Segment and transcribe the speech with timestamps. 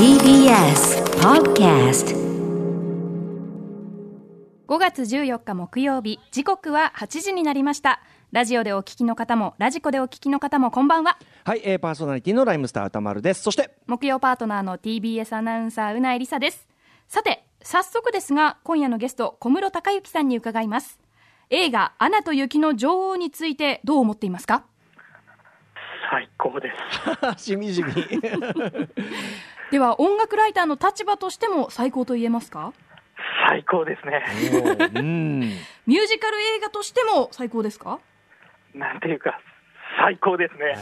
[0.00, 2.16] TBS Podcast
[4.66, 8.00] 5月14日木曜日時刻は8時になりました
[8.32, 13.42] ラジオでお聞きの方もラジコでお聞きの方もこんばんははい、えー、パーソナリティのライムスター歌丸です。
[13.42, 16.66] そして、木曜パートナーの TBS アナウンサーうないりさです
[17.06, 20.98] さて早速ですが今夜のゲスト小室孝之さんに伺います
[21.50, 24.64] 映画「アナと雪の女王」についてどう思っていますか？
[26.10, 26.72] 最高で
[27.36, 27.36] す。
[27.44, 27.92] しみじみ。
[29.70, 32.72] では音楽ライターの立場としても最高と言えますか？
[33.48, 34.90] 最高ですね。
[34.94, 35.40] うん。
[35.40, 38.00] ミュージカル映画としても最高ですか？
[38.74, 39.40] なんていうか、
[40.04, 40.74] 最高ですね。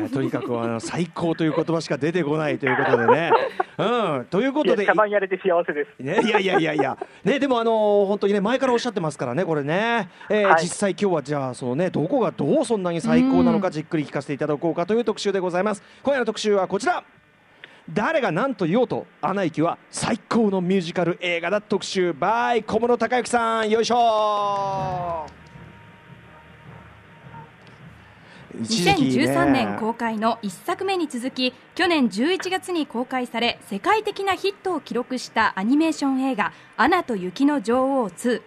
[0.00, 3.30] えーとにかくあの最高という言葉しか出てこないということでね。
[3.78, 3.84] う
[4.22, 4.26] ん。
[4.26, 4.86] ということで。
[4.86, 6.02] たまにやれて幸せです。
[6.02, 17.02] ね、いやいやいやいや、ね、でもあの本当にね前からおっしゃってますからねこれね、えーはい実際今日はじゃあそのねどこがどうそんなに最高なのかじっくり聞かせていただこうかという特集でございます今夜の特集はこちら
[17.90, 22.12] 誰が何と言おうと「アナ雪」は最高のミュージカル映画だ特集。
[22.12, 25.26] by 小室孝之さんよいしょ。
[28.60, 29.24] 一時期ね。
[29.24, 38.42] 2013年公開の1作目に続き去年11月に公開され世界的なヒットを記録したアニメーション映画「アナと雪の女王2」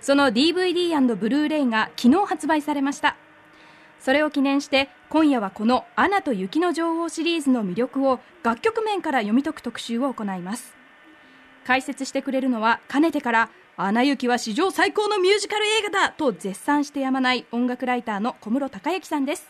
[0.00, 3.16] その DVD& ブルーレイが昨日発売されました
[4.02, 10.74] それを記念して今夜はこの「アナと雪の女王」シリーズの魅力を楽曲面から読み解く特集を行います。
[11.64, 19.48] 解説してくれるのはかねてから「アナ雪は史上最高のミュージカル映画だ!」と絶賛してやまない音楽ライターの小室孝之さんです。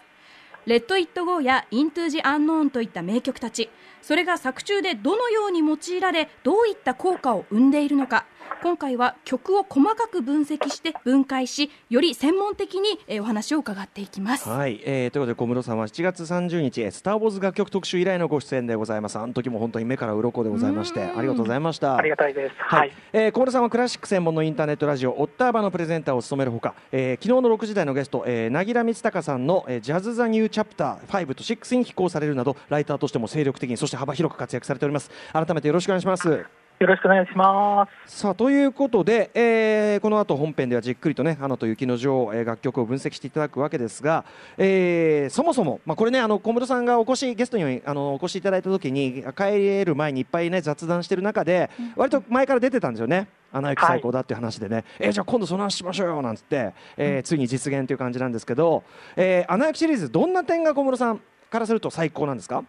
[0.66, 3.70] レッド・イット・ゴーやイントゥ・ジ・アンノーンといった名曲たち。
[4.02, 8.26] それが作中でどのように用いられどういった効果を生んでいるのか。
[8.62, 14.48] 今回は曲を細かく分析して分解しより専門的にえーお話を伺っていきます。
[14.48, 19.18] はい、えー、ということで小室さんは7月30日えー「スター・ウォーズ」楽曲特集以来のご出演でございます。
[19.18, 21.96] あの時も本当に目から鱗でございましてありがとうございました。
[21.96, 22.54] ありがたいです。
[22.58, 22.88] ははい。
[22.88, 22.92] い。
[23.12, 35.10] えー小室さんはクラシック専門のインターネットラジオオッターバのプレゼンターを務めるほか、えー昨日の6時台のゲスト、えー、凪良光隆さんの、えージャズ・ザ・ニュー・チャプター5と6に寄稿されるなどライターとしても精力的にそして幅広く活躍されております。
[35.32, 38.16] 改めてよろしくお願いしますよろしくお願いします。
[38.18, 44.24] さあということで、えーこの後本編ではじっくりとね「花と雪の女王」えー楽曲を分析していただくわけですが、
[44.58, 53.28] えーそもそも、まあ、これねあの小室さんがお越しゲストにあのお越しいただいた時に帰る前にいっぱいね雑談してる中で割と前から出てたんですよね。
[53.52, 58.82] アナ雪最高だっていう話でね、えーじゃあ今度その話しましょうよなんつって、えーついに実現という感じなんですけど、
[59.14, 62.64] えーアナ雪シリーズどんな点が小室さんからすると最高なんですか？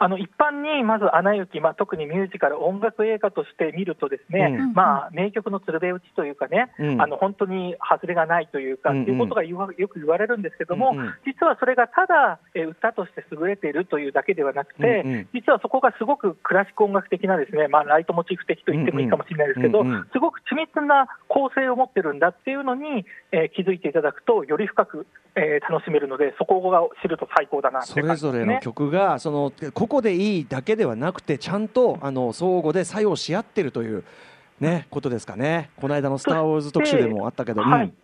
[0.00, 4.72] あの一般にまず、アナ雪、まあ、特にミュージカル、音楽映画として見ると、ですね、うん。
[4.72, 7.02] まあ、名曲の鶴瓶打ちというかね、うん。
[7.02, 9.56] あの本当に外れがないというか、うんいうことがよ
[9.88, 11.14] く言われるんですけども、うんうん。
[11.24, 15.28] 実はそれがただ、えー歌として優れているというだけではなくて、うんうん。
[15.32, 19.82] 実はそこがすごくクラシック音楽的なですね、まあ、ライトモチーフ的と言ってもいいかもしれないですけど、
[20.12, 28.00] すごく緻密な構成を持ってるんだっていうのに、えー気づいていただくと、より深く、えー楽しめるので、そこを知ると最高だなってそ。
[28.00, 34.04] れぞれの曲がその個々でいいだけではなくてちゃんとあの相互で作用し合ってるという、
[34.60, 35.70] ね、ことですかね。
[35.76, 37.84] この間の「スター・ウォーズ」特集でもあったけど、はい。
[37.84, 37.94] うん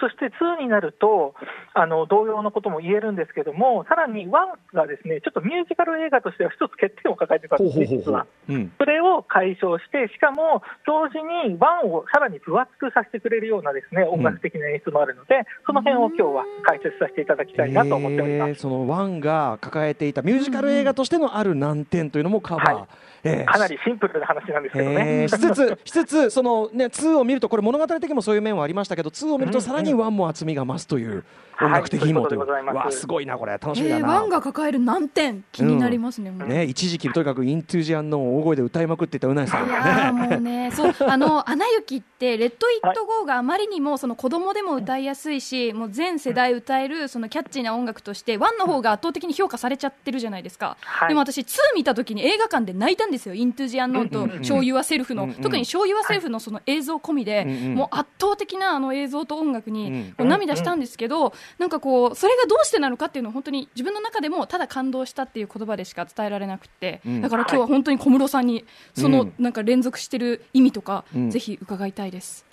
[0.00, 1.34] そして2になると、
[1.74, 4.30] あの同様のことも言えるんですけども、さらに1
[4.74, 8.26] がですね、ちょっとミュージカル映画としては一つ欠点を抱えてたんですね、実は。
[8.48, 18.48] ほうそれを解消して、しかも同時に1をさらに分厚くさせてくれるようなですね音楽的な演出もあるので、その辺を今日は解説させていただきたいなと思っております。
[18.48, 25.22] えーそのワンが抱えていたミュージカル映画としてのある難点というのもカバー、はいえーかなりシンプルな話なんですけどね。
[25.22, 31.24] えーしつつ、 しつつそのね、2を見ると、これ物語的にもそういう面はありましたけど、2を見るとさらに1も厚みが増すという、
[31.62, 34.14] 音楽的にもという、はいそうわあすごいな、これ、楽しみえー、だな。
[34.14, 36.48] ワンが抱える難点気になりますね、もう。
[36.48, 50.76] ね、一時期とにかく Into the Unknown 大声で歌いまくっていたうないさん、いやーもうね、そう、 あの、アナ雪って、 Let It Go があまりにも、その子供でも歌いやすいし、もう全世代歌える、そのキャッチーな音楽として、 One の方が圧倒的に評価されちゃってるじゃないですか。
[50.80, 51.08] はい。
[51.08, 53.34] でも私、2見た時に映画館で泣いたんですよ。
[53.34, 59.74] Into the Unknown と、 Show Yourself の、うんうん特に Show Yourself のその映像込みで、うんうんもう圧倒的なあの映像と音楽うん。
[59.74, 67.20] に、こう涙したんですけど、なんかこう、それがどうしてなのかっていうのを本当に自分の中でも、ただ感動したっていう言葉でしか伝えられなくて、うん。
[67.20, 68.64] だから今日は本当に小室さんに、
[68.94, 69.34] そのうん。
[69.38, 71.30] なんか連続してる意味とか、うん。
[71.30, 72.49] ぜひ伺いたいです。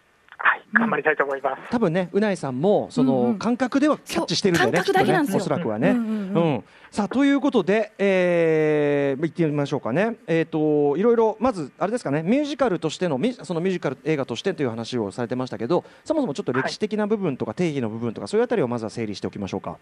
[0.73, 1.61] はい、頑張りたいと思います。
[1.69, 5.41] 多分ね、うないさんもその感覚ではキャッチしてるんだよね、感覚だけなんですよ。
[5.41, 5.89] きっとねおそらくはね。
[5.91, 19.77] ううんさあということで、えー、言ってみましょうかね、えー、といろいろ、まずあれですかね、ミュージカルとしての、ミそのミュージカル映画としてという話をされてましたけど、そもそもちょっと歴史的な部分とか、定義の部分とか、そういうあたりをまずは整理しておきましょうか。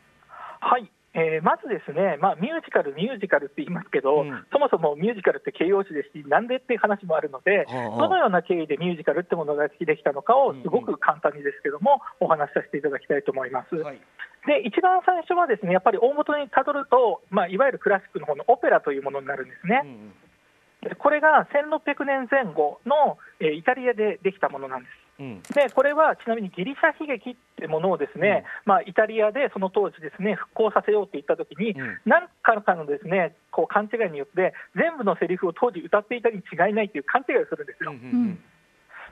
[0.59, 13.75] はい、えーまずですね、まあ、ミュージカル、ミュージカルって言いますけど、うんそもそもミュージカルって形容詞ですし、なんでっていう話もあるので、はあどのような経緯でミュージカルってものができたのかを、すごく簡単にですけども、お話しさせていただきたいと思います。
[13.75, 14.01] はい
[14.45, 19.81] で一番最初はですねやっぱり大元にたどると、まあ、いわゆるクラシックの方のオペラというものになるんですね。
[19.83, 20.13] うん
[20.99, 25.04] これが1600年前後の、えーイタリアでできたものなんです。
[25.19, 25.41] うん。
[25.53, 31.97] でこれはちなみにギリシャ悲劇ってものをですね、まあ、イタリアでその当時ですね復興させようって言ったときに、うん。
[32.05, 37.91] 何かかのですねこう勘違いによって全部のセリフを当時歌っていたに違いないという勘違いをするんですよ。
[37.91, 38.39] うんうん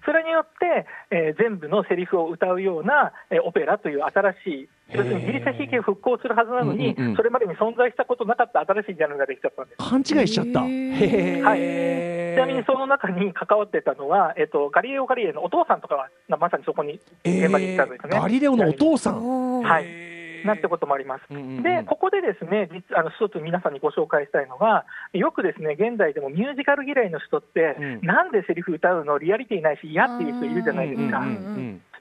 [0.06, 7.16] それによって、えー全部のセリフを歌うような、えーオペラという新しい、要するにギリシャ悲劇を復興するはずなのに、うんうんうん。
[7.16, 9.78] それまでに存在したことなかった新しいジャンルができちゃったんです。
[9.78, 10.60] 勘違いしちゃった。
[10.62, 12.34] はい。
[12.36, 18.20] ちなみにその中に関わってたのは、えっと、ガリレオ・ガリレイのお父さんとかは、まさにそこに現場に行ったんですね。
[18.20, 19.62] ガリレオのお父さん。
[19.62, 20.03] はい
[20.46, 21.24] なんてこともあります。
[21.30, 28.02] で、ここでですね、実あの一つ皆さんにご紹介したいのが、よくですね、現代でもミュージカル嫌いの人って、うん。
[28.02, 31.22] なんでセリフ歌うの、リアリティないし、嫌っていう人いるじゃないですか。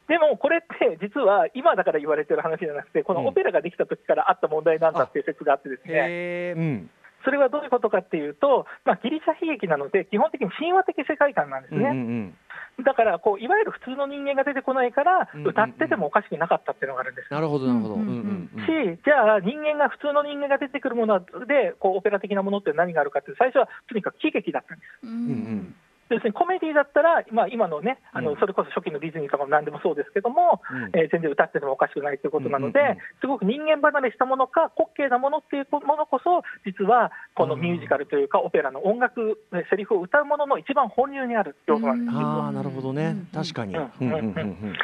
[0.09, 6.91] でもこれって、実は今だから言われてる話じゃなくて、このオペラができた時からあった問題なんだっていう説があってですね、うん。
[7.25, 12.01] それはどういうことかっていうと、まあ、ギリシャ悲劇なので、基本的に神話的世界観なんですうんうんうね。
[12.03, 12.35] ん
[12.85, 17.33] だからこう、いわゆる普通の人間が出てこないから歌っててもおかしくなかったっていうのがあるんです。
[17.33, 17.95] なるほどなるほど。
[17.95, 25.07] ううんんうんうんし、じゃあ、人間が、普通の人間が出てくるもので、こうオペラ的なものって何があるかって、最初はとにかく喜劇だったんです。
[25.07, 25.75] うんうん
[26.11, 28.25] 要するにコメディだったら、まあ、今のね、あうん。
[28.27, 30.99] のそれこそ初期のディズニーとかも何でもそうですけども、うん。
[30.99, 32.99] えー全然歌っててもおかしくないということなので、うんうんうん。
[33.21, 42.17] すごく人間離れしたものか、滑稽なものっていうものこそ、実はこのミュージカルというか、オペラの音楽、えセリフを歌うものの一番本流にある要素なんです。
[42.17, 43.17] ああなるほどね。
[43.33, 43.77] 確かに。
[43.77, 43.91] うん。
[44.01, 44.73] うんうんうんうん。
[44.73, 44.79] で、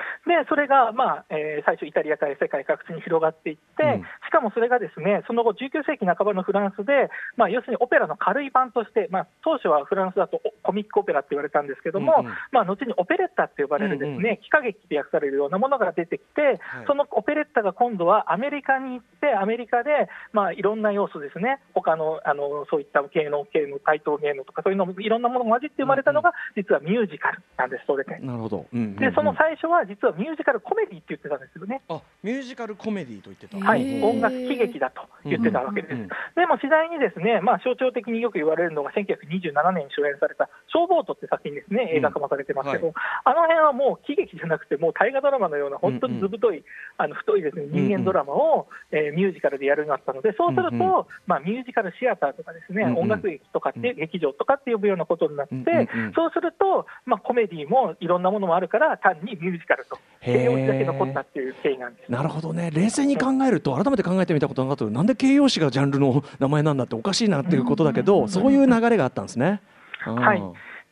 [0.48, 4.02] それが、まあえー最初、イタリアから世界各地に広がっていって、うん。
[4.26, 28.18] しかもそれがですねその後、19世紀半ばのフランスで、まあ、要するにオペラの軽い版として、まあ、当初はフランスだとおコミックオペラって言われたんですけども、うんうんまあ、後にオペレッタって呼ばれるですね、うんうん喜歌劇って訳されるようなものが出てきて、はいそのオペレッタが今度はアメリカに行って、アメリカで、まあ、いろんな要素ですね、他のあのそういった芸能系の対等芸能とか、そういうのもいろんなものが混じって生まれたのが、実はミュージカルなんです、それで。
[28.18, 28.66] なるほど。
[28.72, 31.82] うんうんうんで、その最初は実はミュージカルコメディって言ってたんですよね。
[31.88, 33.58] あミュージカルコメディと言ってた。
[33.58, 35.94] はい、音楽喜劇だと言ってたわけです。
[35.94, 42.92] うんうんでも次第にですね、まあ、象徴的によく言われるのが、1927年に主演された消防とって作品ですね、映画化もされてますけど、うん
[43.24, 46.64] あの辺はもう喜劇じゃなくて、もう大河ドラマのような、本当にずぶとい、
[46.96, 51.04] あの太いですね人間ドラマを、えーミュージカルでやるようになったので、そうすると、うんうん。
[51.26, 52.98] まあ、ミュージカルシアターとかですね、うんうん。
[52.98, 56.12] 音楽劇とかって、劇場とかって呼ぶようなことになって、うんうんうん。
[56.14, 62.12] そうすると、まあ、コメディもいろんなものもあるから、単にミュージカルと、形容詞だけ残ったっていう経緯なんです。
[62.12, 62.70] なるほどね。
[62.70, 69.60] 冷静に考えると改めて考えてみたことなかったけどなんで形容詞がジャンルの名前なんだっておかしいなっていうことだけどそういう流れがあったんですね。
[70.00, 70.42] はい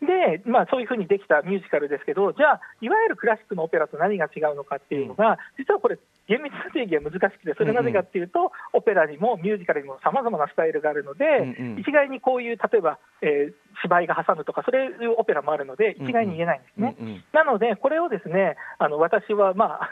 [0.03, 5.99] で、まあ、そういうふうにできたミュージカルですけど、じゃあ、いわゆるクラシックのオペラと何が違うのかっていうのが、実はこれ、
[6.29, 16.97] 厳密な定義は難しくて、それはなぜかっていうと、オペラにもミュージカルにもさまざまなスタイルがあるので、うんうん一概にこういう、例えば、えー芝居が挟むとか、そういうオペラもあるので、一概に言えないんですね。
[16.99, 19.91] うんうんなので、これをですね、あの私は、まあ、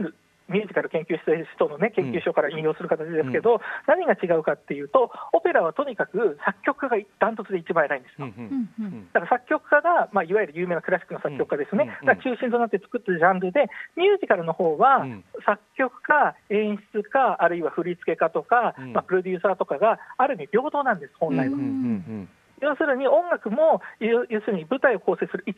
[0.49, 8.27] ミュージカル研究している人の、ね、研究所から引用する形ですけど、何が違うかっていうと、オペラはとにかく作曲家がダントツで一番偉いんですよ。
[8.27, 8.69] うんうん。
[8.79, 9.09] うんうん。
[9.13, 13.67] だから作曲家が、まあ、いわゆる有名なクラシックの作曲家ですね、うんが中心となって作ったジャンルで、
[13.97, 15.25] ミュージカルの方は、うん。
[15.47, 18.93] 作曲家、演出家、あるいは振付家とか、うん。
[18.93, 21.55] まあ、プロデューサーとかが、ある意味平等なんです、本来は。
[21.55, 22.29] うんうん
[22.61, 25.57] 要するに音楽も、要要するに舞台を構成する一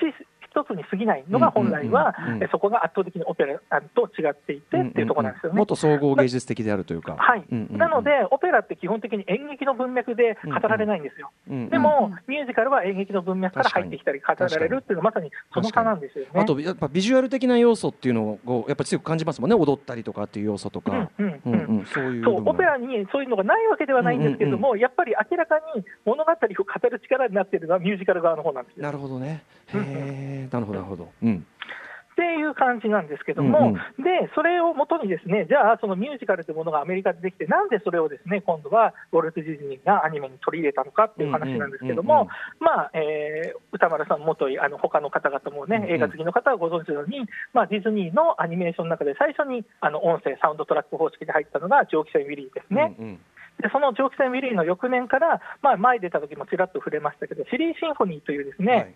[0.56, 2.14] 一つに過ぎないのが本来は、
[2.50, 3.60] そこが圧倒的にオペラ
[3.94, 5.58] と違っていてっていうところなんですよね。
[5.58, 7.16] もっと総合芸術的であるというか。
[7.18, 7.44] はい。
[7.70, 11.30] なので、オペラって基本的に演劇の文脈で語られないんですよ。
[11.46, 16.30] でも、ミュージカルは演劇の文脈から入ってきたり語られるっていうのはまさにその差なんですよね。
[16.34, 19.56] あとやっぱビジュアル的な要素っていうのをやっぱ強く感じますもんね。
[19.56, 21.10] 踊ったりとかっていう要素とか、
[21.92, 28.82] そうオペラにそういうのがないわけではないんですけれども、やっぱり明らかに物語を語る力になっているのはミュージカル側の方なんですよ。
[28.82, 29.42] なるほどね。
[29.72, 31.08] なるほどなるほど。
[31.22, 31.46] うん。
[32.12, 42.24] っていう感じなんですけども、うんでそれをもとに、ですねじゃあ、そのミュージカルというものがアメリカでできて、なんでそれをですね今度はウォルト・ディズニーがアニメに取り入れたのかっていう話なんですけどうんうんうん。
[42.24, 42.30] も、
[43.72, 45.90] 歌丸さん、元いあの他の方々もね、うんうん。
[45.90, 52.96] 映画好きの方はご存知のように、まあ、ディズニーのアニメーションの中で最初にあの音声、サウンドトラック方式で入ったのが蒸気船ウィリーですね。
[52.98, 53.20] うんうん
[53.60, 58.94] でその蒸気船ウィリーの翌年から、まあ、前出た時もちらっと触れましたけど、シリーシンフォニーというですね、はい。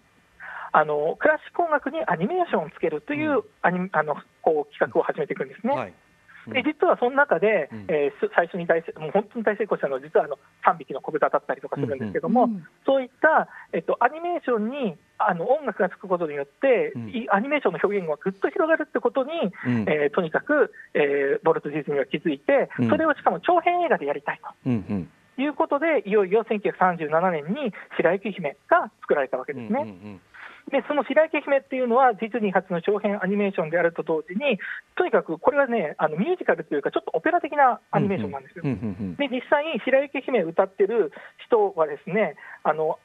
[0.72, 5.74] あのクラシック音楽にアニメーションをつけるという、アニあのこう企画を始めていくんですね。
[5.74, 5.92] はい
[6.52, 7.86] で実はその中で、うん。
[7.88, 12.64] えーす最初に大成もう本当に大成功したのは、実はあの3匹の子豚だったりとかするんですけども、うん。
[12.84, 17.08] そういった、えっと、アニメーションにあの音楽がつくことによって、うん。
[17.10, 19.30] いアニメーションの表現がぐっと広がるってことに、
[19.66, 19.80] うん。
[19.88, 25.10] えーとにかく、えーボルト・ディズニーは気づいてうん、それをしかも長編映画でやりたいうんうん。
[25.36, 29.80] ということで、いよいよ1937年に白雪姫が作られたわけですね。
[29.82, 30.20] うんうん
[30.70, 34.58] で、その白雪姫っていうのは、ディズニー初の長編アニメーションであると同時に、
[34.96, 38.64] とにかくこれはね、あのミュージカルというか、ちょっとオペラ的なアニメーションなんですよ。
[38.64, 41.12] で、実際に白雪姫歌ってる
[41.46, 42.98] 人はですね、あの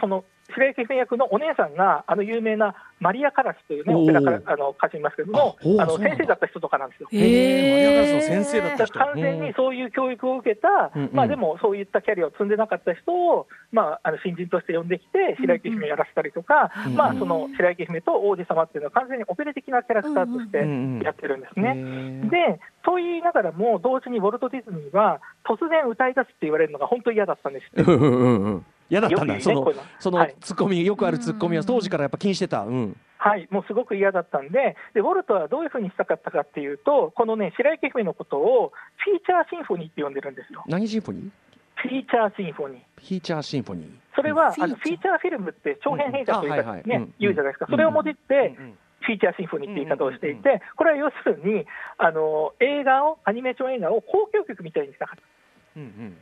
[0.00, 7.08] その白雪姫役のお姉さんが、あの有名なマリア・カラスというね、オペラからあの歌手いますけどもあの先生だった人とかなんですよ。
[7.12, 16.96] マリアガラスの先生だった人だから完全にそういう教育を受けた、まあ、でもそういったキャリアを積んでなかった人を、まあ、あの新人として呼んできて、白雪姫をやらせたりとか、うんうん。
[16.96, 21.74] まあ、その白雪姫と王子様っていうのは、完全にオペレ的なキャラクターとしてやってるんですね。
[21.74, 28.79] ねで、と言いながらも、同時にウォルト・ディズニーは、突然歌い出すって言われるのが本当に嫌だったんですって。
[28.90, 30.36] 嫌だったんだ、よくそのそのはい。
[30.40, 31.66] ツッコミ、よくあるツッコミはうん。
[31.66, 40.64] 当時からやっぱ気にしてた、うん、はい、もうすごく嫌だったんでで、ウォルトはどういうふうにしたかったかっていうと、このね、白雪姫のことをフィーチャーシンフォニーって呼んでるんですよ。
[40.66, 41.30] 何シンフォニー？
[41.76, 42.78] フィーチャーシンフォニー。
[42.78, 43.90] フィーチャーシンフォニー。
[44.14, 47.72] それは、フィーチャーあのフィーチャーフィルムって長編映画というか、ね、言うじゃないですか、うん。
[47.72, 51.64] それをもじって、うんフィーチャーシンフォニーって言い方をしていうんて、これは要するに、
[51.96, 55.22] あの映画を、アニメーション映画を交響曲みたいにしたかった。
[55.80, 56.16] うんうん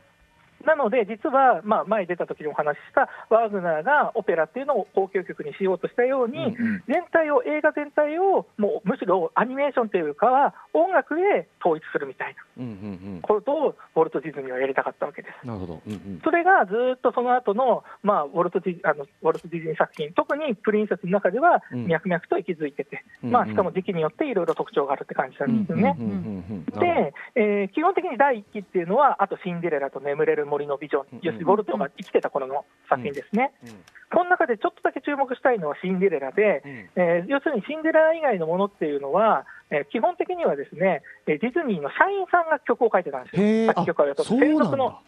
[0.65, 6.83] なので、実は、まあ、前出た時にお話ししたワーグナーがオペラっていうのを交響曲にしようとしたように、うんうん。
[6.87, 15.35] 全体を、映画全体を、もうむしろアニメーションというかは、音楽で統一するみたいなうんうんことを、ウォルト・ディズニーはやりたかったわけです。
[15.43, 16.21] うんなるほど、うんうん。
[16.23, 21.87] それがずっとその後の、まあ、ウォルトディあのウォルト・ディズニー作品、特にプリンセスの中では、うん。
[21.87, 25.95] 脈々と息づいてて、うんまあ、しかも時期によっていろいろ特徴があるって感じなんですよね。
[25.97, 26.19] うんうんうんう
[26.55, 33.53] んで、えー基本的に第1期っていうのは、あとシンデレラと眠れる森のビジョン、うん要するにウォルトが生きてた頃の作品ですね。
[33.63, 33.69] うん。
[34.11, 36.71] この中でちょっとだけ注目したいのはシンデレラで、うん。
[36.95, 43.73] えー要するにシンデレラ以外のものっていうのは、えー基本的にはですね、えーディズニーの社員さんが曲を書いてたんですよ。
[43.73, 45.01] 作曲家を雇っのだ。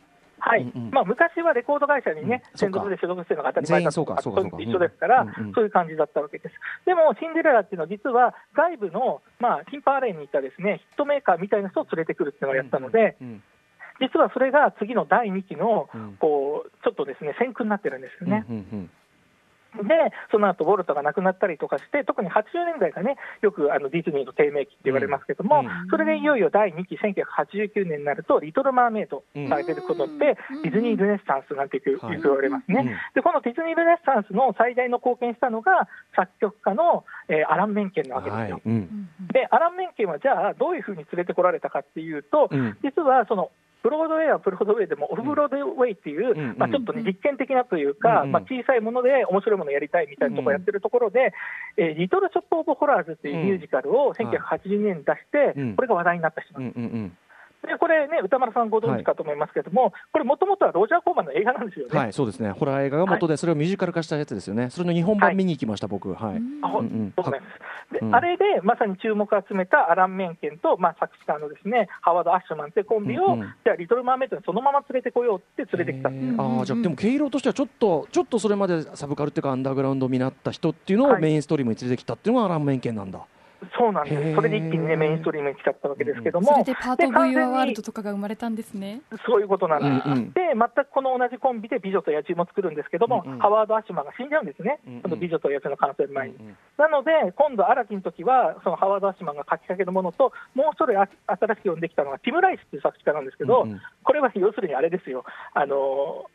[0.44, 0.66] はい。
[0.92, 2.58] まあ、昔はレコード会社にね、うん。
[2.58, 4.58] 専属で所属してるのが当たり前だ全員そうかそうかそうか。
[4.58, 6.56] と一緒ですから、そういう感じだったわけです。
[6.86, 13.44] でも、シンデレラっていうのは、実は外部の、まあ、ティンパーレーにいたですねヒットメーカーみたいな人を連れてくるっていうのをやったので、うん
[14.02, 16.18] 実はそれが次の第2期のうん。
[16.20, 18.46] こうちょっとですね先駆になってるんですよね。
[18.50, 18.90] うんうん
[19.76, 25.88] で、その後ウォルトが亡くなったりとかして、特に80年代がね、よくあのディズニーの低迷期って言われますけども、うん。
[25.90, 30.62] それでいよいよ第2期、1989年になると、リトル・マーメイドが出ることで、うん。
[30.64, 32.22] ディズニー・ルネッサンスなんていうはい。
[32.22, 32.82] 言われますね。
[32.82, 32.88] うん。
[33.16, 38.56] で、このディズニー・ルネッサンスの最大の貢献したのが、作曲家の、えーアラン・メンケンなわけですよ。
[38.56, 39.10] はい、うん。
[39.32, 42.78] で、アラン・メンケンはじゃあ、どういうふうに連れてこられたかっていうと、うん。
[42.84, 43.52] 実はその
[43.84, 51.34] ブロードウェイはブロードウェイでも、オフブロードウェイっていう、うんまあ、ちょっとね、実験的なというか、うんうんまあ、小さいもので面白いものをやりたいみたいなところをやってるところで、
[51.78, 55.76] えーリトル・ショップ・オブ・ホラーズっていうミュージカルを1980年に出して、うん。
[55.76, 57.10] これが話題になった人なんうんうんうん。
[57.10, 57.31] です。
[57.68, 62.00] でこれね、歌丸さんご存知かと思いますけども、これ、もともとはロジャー・コーマンの映画なんですよね。
[62.00, 62.52] はい、そうですね。
[62.52, 64.70] ホラー映画が元で、それをミュージカル化したやつですよね。
[64.70, 66.14] それの日本版見に行きました、僕。
[66.14, 66.42] はい。
[68.12, 83.20] あれでまさに注目を集めたアラン・メンケンと、まあ、作詞家のですねハワード・アッシュマンってコンビを、うんうんじゃあ、リトル・マーメイドにそのまま連れてこようって連れてきたああ、じゃあ、でも毛色としてはちょっと、ちょっとそれまでサブカルっていうか、アンダーグラウンドになった人っていうのをはいメインストリームに連れてきたっていうのがアラン・メンケンなんだ。
[83.78, 89.02] そうなんです、それで一気にね、メインストリームに来ちゃったわけですけども、それでパートで完 V 全にワールドとかが生まれたんですね。
[89.26, 90.08] そういうことなんです。
[90.08, 90.32] うんうん。
[90.34, 93.40] で、全くこの同じコンビで美女と野獣も作るんですけども、うんうん。
[93.40, 95.02] ハワード・アッシュマンが死んじゃうんですね、うんうん。
[95.04, 96.36] その美女と野獣の完成前に。
[96.36, 96.58] うんうん。
[96.78, 103.82] なので、今度、アラジンの時は、そのハワード・アッシュマンが書きかけるものと、もう一人あ新しく呼んできたのが、ティム・ライスっていう作詞家なんですけど、うんうん。
[104.04, 106.26] これは要するにあれですよ、あの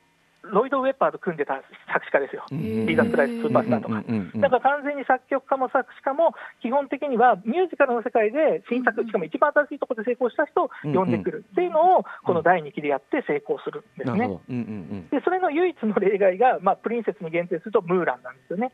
[0.52, 1.62] ロイド・ウェッパーと組んでた
[1.92, 2.86] 作詞家ですよ、うん。
[2.86, 3.94] リーザ・スライス・スーパースターとか。
[3.94, 11.44] うんうんうんだから完全に作曲家も作詞家も、基本的にはミュージカルの世界で新作、しかも一番新しいところで成功した人を呼んでくる。
[11.52, 14.18] っていうのを、この第2期でやって成功するんですね。
[14.18, 14.40] なるほど。
[14.48, 15.08] うんうん。
[15.08, 18.70] でそれの唯一の例外が、まあ、プリンセスに限定するとムーランなんですよね。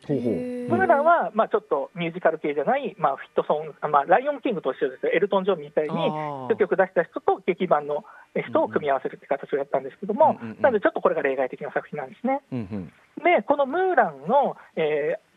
[0.69, 6.49] ムーランは、まあ、ちょっとミュージカル系じゃない、まあ、フィットソン、あまあ、ライオンキングと一緒ですよ、エルトン・ジョンみたいに、あー。
[6.49, 8.05] ヒット曲出した人と劇版の
[8.41, 12.41] 人を組み合わせるって形をやったんですけども、うんうんうんなのでちょっとこれが例外的な作品なんですね。
[12.53, 15.33] うんうんで、このムーランの、えー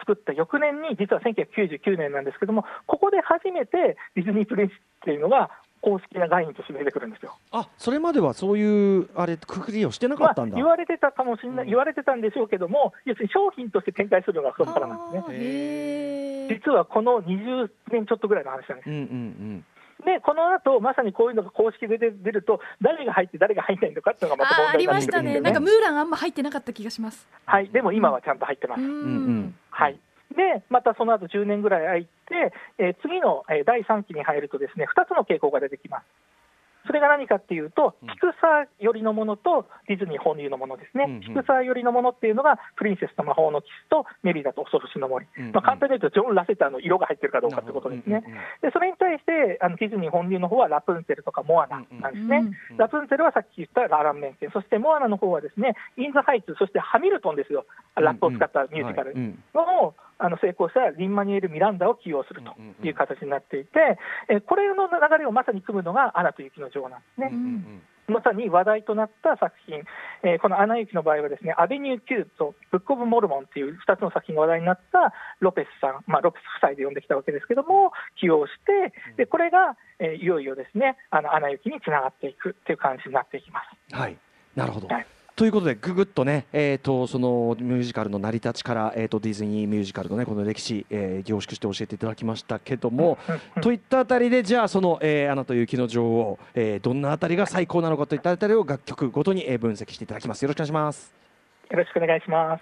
[0.00, 5.50] 作った翌年に、実は1999年なんですけども、ここで初めてディズニープリンスっていうのが
[5.82, 7.36] 公式な概念として出てくるんですよ。
[7.52, 10.56] あ、それまではそういうあれくくりをしてなかまあったんだ。
[10.56, 18.90] 言われてたかもしれない、うん言われてたんでしょうけども、要するに商品として展開するのがそこからなんですね実はこの20年ちょっとぐらいの話なんです。
[18.90, 19.64] うんうん
[20.04, 27.28] でこの後まさにこういうのが公式で出ると、誰が入って誰が入んないのかっていうのがまた問ああ題になっりましてたね、なんかムーランあんま入ってなかった気がします。
[27.44, 28.82] はい、でも今はちゃんと入ってます。
[28.82, 29.98] うんうんはい、
[30.36, 32.08] で、またその後10年ぐらい空いて、
[32.78, 36.04] えー次の、えー第3期に入ると、ですね2つの傾向が出てきます。
[36.86, 38.08] それが何かっていうと、うん。
[38.08, 41.20] ピクサー寄りのものとディズニー本流のものですね、うんうん。
[41.20, 45.52] ピクサー寄りのものっていうのが、プリンセスと魔法のキスとメリダと恐ろしの森、うんうん。
[45.52, 48.22] まあ、簡単に言うと、ジョン・ラセターの色が入ってるかどうかってことですね。
[48.62, 52.38] でそれに対してあのディズニー本流の方はラプンツェルとかモアナなんですね。
[52.38, 52.76] うんうん。
[52.76, 59.42] ラプンツェルはさっき言ったアラン・メンケン、そしてモアナの方はですね、 In the Heights、そしてハミルトンですよ、ラップを使ったミュージカルはいうん。
[59.54, 63.98] の、あの成功したリンマニュエル・ミランダを起用するという形になっていて、
[64.28, 67.28] えーこれの流れをまさに汲むのがアナと雪の女王なんですね。
[67.32, 69.84] うんうんまさに話題となった作品、
[70.24, 83.94] えーこのアナ雪の場合はですね、 Avenue Q と Book of Mormon っていう2つの作品が話題になったロペスさん、まあ、ロペス夫妻で呼んできたわけですけども、起用して、でこれが、えーいよいよですね、あのアナ雪につながっていくっていう感じになっていきます。
[83.94, 84.16] はい、
[84.56, 84.88] なるほど。
[84.88, 85.06] はい
[85.40, 93.16] ということで、ぐぐっとね、えー、とそのミュージカルの成り立ちから、えー、とディズニーミュージカルの、ね、この歴史、えー凝縮して教えていただきましたけども、
[93.62, 100.42] といったあたりで、じゃあ、その、えーアナと雪の女王、えーどんなあたりが最高なのかといったあたりを楽曲ごとに、えー分析していただきます。
[100.42, 101.14] よろしくお願いします。
[101.70, 102.58] よろしくお願いしま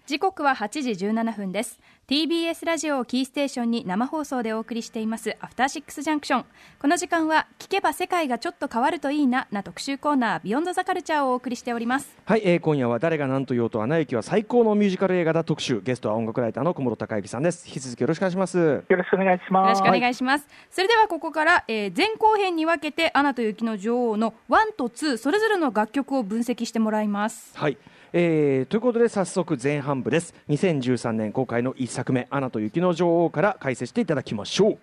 [0.00, 0.01] す。
[0.12, 1.80] 時刻は8時17分です。
[2.06, 6.44] TBS ラジオをキーステーションに生放送でお送りしていますアフターシックスジャンクション。
[6.78, 12.14] この時間は聞けば世界がちょっと変わるといいなな特集コーナービヨンドザカルチャーをお送りしております。
[12.26, 17.66] はい、えー今夜は誰が何と言おうと、アナ雪は最高のミュージカル映画だ特集、ゲストは音楽ライターの小室孝之さんです。
[17.66, 18.58] 引き続きよろしくお願いします。
[18.58, 19.80] よろしくお願いしよます。
[19.80, 27.56] ろしくお願いします、それではここから、えー前後編に分けてアナと雪の女王の1と2それぞれの楽曲を分析してもらいます。
[27.56, 27.78] はい、
[28.14, 30.34] えーということで早速前半部です。
[30.50, 34.78] 2013年公開の1作目「アナと雪の女王」から解説していただきましょう。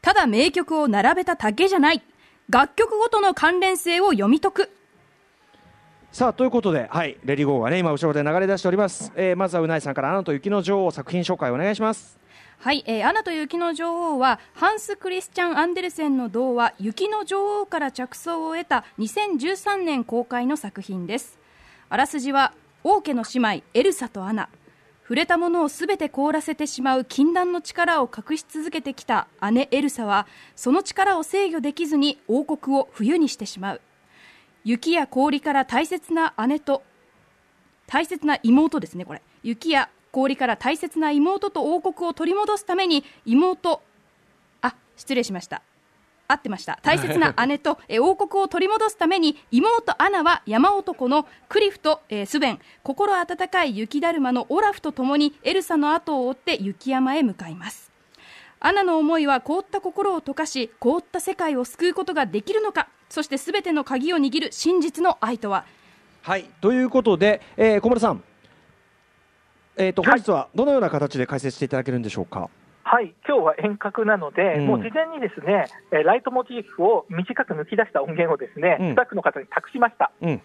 [0.00, 2.02] ただ名曲を並べただけじゃない。
[2.48, 4.70] 楽曲ごとの関連性を読み解く。
[6.10, 12.18] さあということで、はい、レディゴーがね今後ろで流れ出しております、えーまずはうないさんから「アナと雪の女王」作品紹介お願いします。
[12.60, 21.37] はい、えーアナと雪の女王はハンス・クリスチャン・アンデルセンの童話「雪の女王」から着想を得た2013年公開の作品です
[21.90, 22.52] あらすじは
[22.84, 24.48] 王家の姉妹エルサとアナ。
[25.02, 33.80] 触れたものをすべて凍らせてしまう禁断の力を隠し続けてきた姉エルサはその力を制御できずに王国を冬にしてしまう。
[34.64, 36.82] 雪や氷から大切な姉と
[37.86, 39.22] 大切な妹ですねこれ。
[39.42, 43.80] 雪や氷から大切な妹と王国を取り戻すために妹
[44.60, 45.62] あ失礼しました。
[46.28, 46.78] 合ってました。
[46.82, 52.60] 大切な 姉とえ王国を取り戻すために妹アナは山男のクリフと、えースベン。
[52.82, 57.90] 心温かい雪だるまのオラフと共にエルサの後を追って雪山へ向かいます。
[58.60, 65.64] アナの思いは凍った心を溶かし凍った世界を救うことができるのかそして全ての鍵を握る真実の愛とは。
[66.22, 68.22] はいということで、えー小室さん、
[69.76, 70.10] えー、とはい。
[70.10, 72.50] 本日はどのような形で解説していただけるんでしょうか、
[72.90, 74.66] はい、今日は遠隔なので、うん。
[74.66, 78.92] もう事前にですね、えーライトモチーフを短く抜き出した音源をですね、うん。
[78.92, 80.10] スタッフの方に託しました。
[80.22, 80.42] うん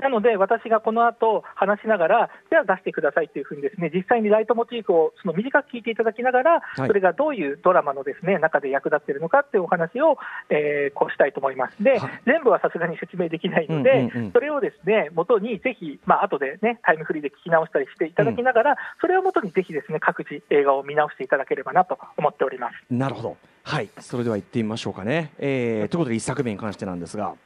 [0.00, 6.60] なので、私がこの後話しながら、じゃあ出してくださいというふうにですね、実際にライトモチーフをその短く聞いていただきながら、い。
[6.76, 10.18] それがどういうドラマのですね、中で役立っているのかっていうお話を、
[10.50, 11.82] えーこうしたいと思います。
[11.82, 12.22] で、はい。
[12.26, 22.74] 全部はさすがに説明できないので、それをですね、元にぜひ、まあ後でね、タイムフリーで聞き直したりしていただきながら、それを元にぜひですね、各自映画を見直していただければなと思っております。
[22.90, 23.36] なるほど。
[23.64, 23.88] はい。
[24.00, 27.28] それでは行ってみましょうかね、えーということで1作目に関してなんですが。
[27.28, 27.36] はい、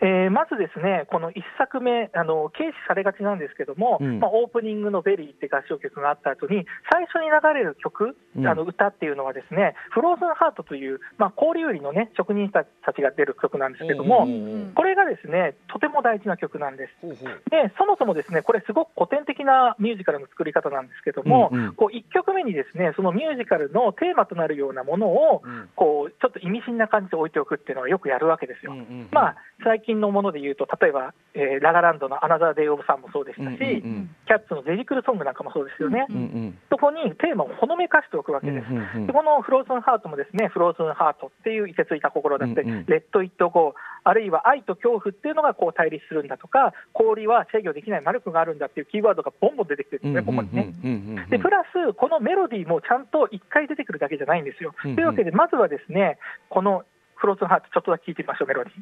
[0.00, 4.20] えーまずですね、この1作目、あの軽視されがちなんですけども、うん。
[4.20, 8.46] まあ、オープニングのヴェリィって合唱曲があった後に、最初に流れる曲、うん。
[8.46, 16.92] あの歌っていうのはですね、フローズンハートという、まあ、氷売りのね、職人たちが出る曲なんですけども、うんこれがですね、とても大事な曲なんです。
[17.00, 17.42] ほうほう。
[17.50, 21.72] でそもそもですねこれ、すごく古典的なミュージカルの作り方なんですけども、うんうん。
[21.74, 25.68] こう1曲目にですねそのミュージカルのテーマとなるようなものを、うん。
[25.74, 28.72] こうちょっと意味深な感じで置いておくっていうのはよくやるわけですよ。
[28.72, 29.08] うんうんうん。
[29.10, 38.66] まあ、最近のもので言うと、例えば、えーラガランドのアナザー・デイ・オブ・サンもそうでしたし、うんうんうんキャッツのデジクルソングなんかもそうですよね、うんうんそこにテーマをほのめかしておくわけです。
[38.68, 43.74] うんうんうんでこのフローズンハートもですね、フローズンハートっていういてついた心だったり、うんうんレッド・イット・ゴー、
[44.04, 51.26] あるいは愛と恐怖っていうのがこう対立するんだとか、氷は制御できない魔力があるんだっていうキーワードがボンボン出てきてるんですね、ここにね。
[51.30, 54.74] でプラス、このメロディーもちゃんと1回出てくるだけじゃないんですよ。
[54.84, 56.84] うんうんというわけで、まずはですね、この
[57.16, 58.76] フローズンハート、ちょっとだけ聞いてみましょう、メロディー。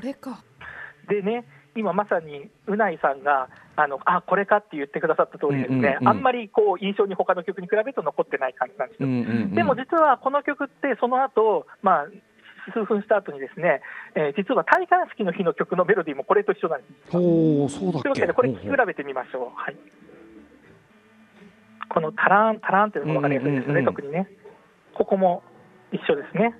[0.00, 0.42] これか
[1.08, 1.44] でね、
[1.76, 9.08] 今まさにうないさんがあのあこれかって言ってくださった通りですね、うんうんうんあんまりこう印象に他の曲に比べると残ってない感じなんですよ。
[9.08, 12.06] うんうんうんでも実はこの曲って、その後、まあ
[12.74, 13.80] 数分した後にですね、
[14.14, 17.12] えー実は戴冠式の日の曲のメロディーもこれと一緒なんです。
[17.12, 18.02] ほうそうだっけ？
[18.02, 19.56] というわけで、これ、聴き比べてみましょう。
[19.56, 19.76] はい、
[21.88, 24.28] このタラーン、タラーンっていうのが分かりやすいですよね、うんうんうん特にね。
[24.94, 25.42] ここも
[25.92, 26.54] 一緒ですね。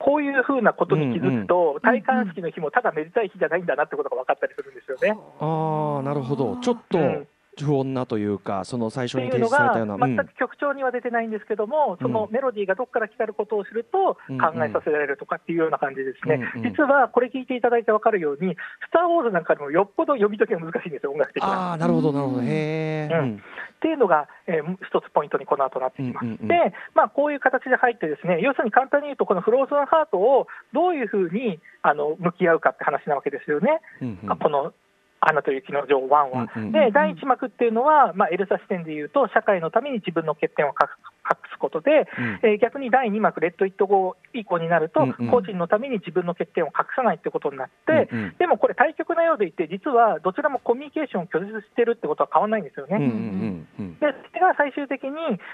[0.00, 5.18] こういうふうなことに気づくと、戴冠式の日もただめでたい日じゃないんだなってことが分かったりするんですよね。
[5.38, 6.56] ああなるほど。
[6.56, 7.28] ちょっとうん。
[7.58, 10.16] 不穏なというかその最初に提っていうのが示されたような、うん。
[10.16, 21.48] 全く曲調には出てないんですけども、そのメロディーがどこから来たることを知るとうん考えさせられるとかっていうような感じですね、うんうん実はこれ聞いていただいて分かるように、スター・ウォーズなんかでもよっぽど読み解きが難しいんですよ、音楽的な。
[21.48, 22.42] ああなるほどなるほど。
[22.42, 23.42] へえ、うん
[23.80, 26.24] っていうのが、えー一つポイントにこの後なってきます。
[26.24, 26.54] うんうんうんで、
[26.94, 33.80] まあ、こういう形で入って、ですね要するに簡単に言うと、このフローズンハートをどういうふうにあの向き合うかって話なわけですよね。
[34.02, 34.74] うんうんあこの
[35.20, 36.48] アナと雪の女王1は。
[36.56, 40.88] うんうんで、第一幕っていうのは、まあ、エルサ視点でいうと、社会のために自分の欠点を隠
[41.30, 42.50] 隠すことで、うん。
[42.50, 45.30] えー逆に第2幕、レッド・イット・ゴー以降になると、うんうん。
[45.30, 48.34] 個人のために自分の欠点を隠さないってことになって、うんうん。
[48.38, 52.96] でもこれ、対極なようでいて、実はどちらもコミュニケーションを拒絶してるってことは変わらないんですよね。
[52.96, 53.98] うんうんうん。
[53.98, 55.12] でそれが最終的に、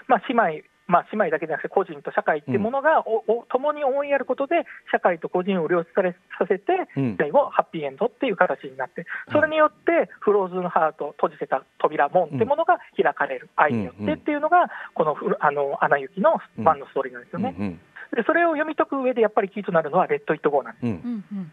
[0.08, 7.16] まあ、姉妹、まあ、姉妹だけじゃなくて個人と社会っていうものが、おお共に思いやることで、社会と個人を両立されさせて、うん。
[7.18, 17.54] 最後、ハッピーエンドっていう形になって、それによって、フローズンハート、閉じてた扉、門ってものが開かれる、愛によってっていうのが、このフあのアナ雪のファンのストーリーなんですよね。
[17.58, 17.80] うん。
[18.14, 20.86] でそれを読み解く上で、やっぱりキーとなるのは、レッド・イット・ゴーなんです。
[20.86, 20.90] うん。
[20.90, 21.52] うんうん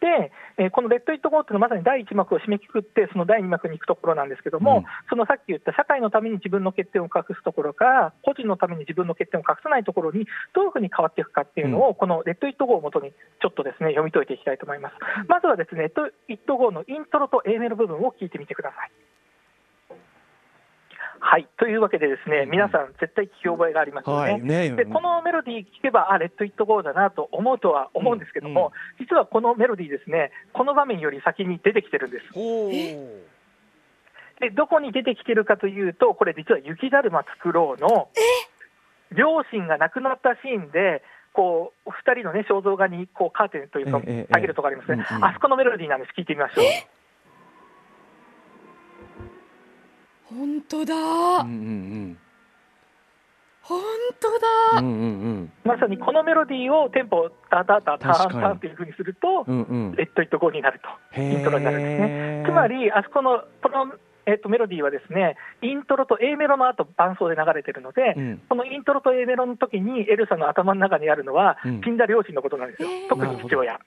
[0.00, 14.94] で、えーこの Let It Go っていうのはまさに第1幕を締めくくって、その第2幕に行くところなんですけども、うんそのさっき言った社会のために自分の欠点を隠すところから、個人のために自分の欠点を隠さないところに、どういうふうに変わっていくかっていうのを、この Let It Go をもとに、ちょっとですね読み解いていきたいと思います。
[15.28, 18.90] まずはですね、 Let It Go のイントロと A メロ部分を聞いてみてください。
[21.26, 24.32] はいというわけで、ですね皆さん、絶対聞き覚えがありますよね。
[24.32, 32.26] はいねでこのメロディー聞けば、あ、 Let It Go だなと思うとは思うんですけども、実はこのメロディーですね、この場面より先に出てきてるんです。
[34.40, 38.10] で、どこに出てきてるかというと、これ実は雪だるま作ろうの、
[39.16, 45.04] 両親が亡くなったシーンで、こう、二人のね、肖像画に、こう、カーテンというか下げるとこありますね。
[45.10, 46.12] うんうんあそこのメロディーなんです。
[46.16, 46.64] 聞いてみましょう。
[50.36, 50.94] 本当だ。
[50.94, 52.18] うんうん
[53.66, 53.80] 本
[54.20, 54.32] 当う
[54.74, 55.04] だんうんう
[55.40, 55.52] ん。
[55.64, 59.96] まさにこのメロディーをテンポ、タタタタタっていう風にすると、うんうん。
[59.96, 60.80] Let It Go になる
[61.14, 62.44] と、イントロになるんですね。
[62.46, 63.94] つまり、あそこの、この、
[64.26, 68.42] えっと、メロディーはですね、イントロと A メロの後伴奏で流れてるので、うん。
[68.50, 71.80] このイントロと A メロの時にエルサの頭の中にあるのは、うん。
[71.82, 73.80] 死んだ両親のことなんですよ、特に父親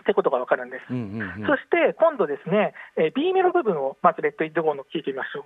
[0.00, 0.90] っうんうんうんうんてことがわかるんです。
[0.90, 5.44] うんうんうんそして今度ですね、えー B メロ部分をまず Let It Go の聞いてみましょう。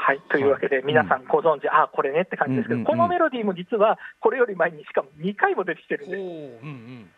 [0.00, 6.20] はい、というわけで、皆さんご存知、ああ、これねって感じですけど、うんうんうんこのメロディーも実はこれより前にしかも2回も出てきてるんです。
[6.20, 7.10] うん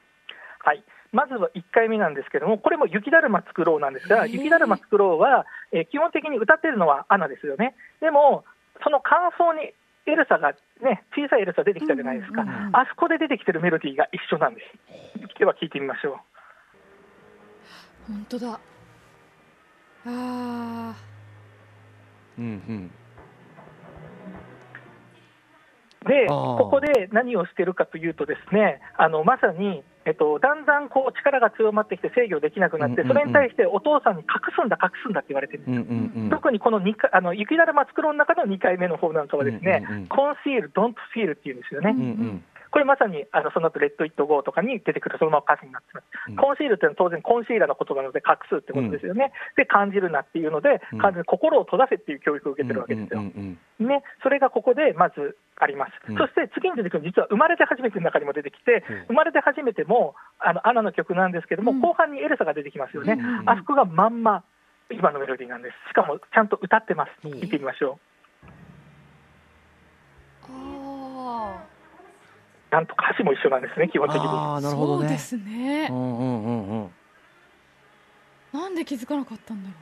[0.65, 7.75] はい、まずは1回目なんですけども、これも雪だるま作ろうなんですが、雪だるま作ろうは、えー基本的に歌ってるのはアナですよね。
[8.01, 8.45] でも、
[8.83, 9.73] その感想に
[10.07, 12.77] エルサが、ね、小さいエルサ出てきたじゃないですか、うんうんうん。
[12.77, 15.39] あそこで出てきてるメロディーが一緒なんです。
[15.39, 16.17] では聞いてみましょう。
[18.09, 18.61] 本当だ。
[20.07, 20.95] あ
[22.39, 22.91] うんうん。
[26.07, 35.75] で、ここで何をしてるかというと、ですねあのまさに、えっと、だんだんこう力が強まってきて制御できなくなって、それに対してお父さんに隠すんだ、隠すんだって言われてるんです。
[35.75, 41.91] うんうんうん特にこの二回あの雪だるま作ろうの中の2回目の方なんかはですね、コンシール、ドントフィールっていうんですよね。
[41.91, 46.05] うんうんこれまさにあのその後レッド・イット・ゴーとかに出てくるそのまま歌詞になってます。
[46.29, 46.37] うん。
[46.37, 49.33] コンシールっていうのは当然コンシーラーのことなので隠すってことですよね。
[49.57, 53.21] で、感じるなっていうのでうん、完全に心を閉ざせっていう教育を受けてるわけですよ。
[53.21, 56.17] うんうんね、それがここでまずあります、うん。
[56.17, 59.05] そして次に出てくる実は生まれて初めての中にも出てきて、うん。
[59.09, 61.81] 生まれて初めてもあのアナの曲なんですけども、うん。
[61.81, 63.51] 後半にエルサが出てきますよね、うん。
[63.51, 64.45] あそこがまんま
[64.91, 67.99] 今のメロディーなんです、しかもちゃんと歌ってます、うん聞いてみましょ
[70.45, 71.72] ああう、
[72.73, 74.23] なんと歌詞も一緒なんですね、基本的に。
[74.27, 75.01] ああなるほどね。
[75.01, 75.89] そうですね。
[75.91, 76.91] う、んうんうんうん。
[78.55, 79.75] なんで気づかなかったんだろ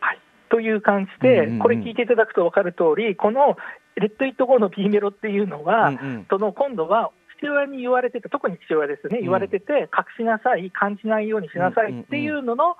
[0.00, 0.18] はい、
[0.50, 1.58] という感じで、うんうんうん。
[1.60, 3.56] これ聞いていただくと分かる通り、この
[3.96, 6.26] レッド・イット・ゴーの B メロっていうのは、うんうん。
[6.28, 9.22] その今度は父親に言われてて、特に父親ですね、うん。
[9.22, 12.76] 言われてて、隠しなさい、感じないようにしなさいっていうのの、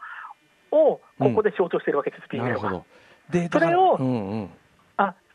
[0.71, 2.65] をここで象徴してるわけです、B メロが。
[2.65, 2.87] なるほど。
[3.31, 4.45] でそれをうんうん。
[4.45, 4.49] あ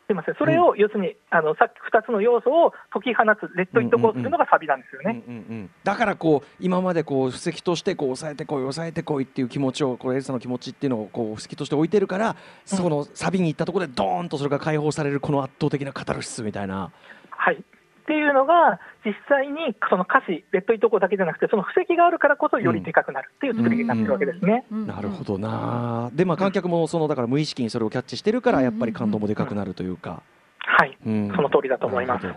[0.06, 5.22] すみません、それを要するに、あのさっき2つの要素を解き放つ、 Let It Go するのがサビなんですよね。
[5.26, 16.90] うんうんうんだからこう今までこう布石としてこう抑えてこい抑えてこいっていう気持ちをこうエルサの気持ちっていうのをこう布石として置いてるから、そのサビに行ったところでドーンとそれが解放されるこの圧倒的なカタルシスみたいな。
[17.30, 17.64] はい
[18.04, 24.66] っていうのが、実際にその歌詞、 Let It Go だけじゃなくて、その布石があるからこそ、よりでかくなるっていう作りになってるわけですね。
[24.70, 26.10] うんなるほどな。
[26.12, 30.22] でまあ観客もそのだから無意識にそれをキャッチしてるからやっぱり感動もでかくなるというか。
[30.66, 32.30] はい、うんその通りだと思いますい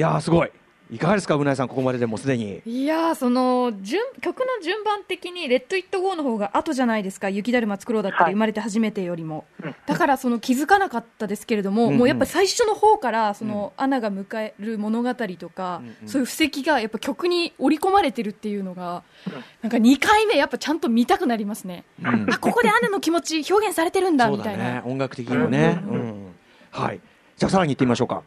[0.00, 0.50] やーすごい。
[0.90, 2.62] いかがですかうないさんここまででもすでに。
[2.64, 7.28] いやーその順曲の順番的に「Let It Go」の方が後じゃないですか。
[7.28, 8.32] 雪だるま作ろうだったり、はい。
[8.34, 9.46] 生まれて初めてよりも。
[9.62, 9.74] うん。
[9.84, 11.98] だからその気づかなかったですけれども、うんうん。
[11.98, 16.08] もうやっぱ最初の方からそのアナが迎える物語とか、うんうん。
[16.08, 19.32] そういう布石がやっぱ曲に織り込まれてるっていうのが、うん。
[19.62, 22.26] なんか2回目やっぱちゃんと見たくなりますね、うん。
[22.30, 25.80] あここでアナの気持ち表現されてるんだみたいな、ね音楽的にもね。
[25.84, 26.00] うんうん。
[26.00, 26.34] うん。
[26.70, 27.00] はい。
[27.36, 28.22] じゃあさらに行ってみましょうか。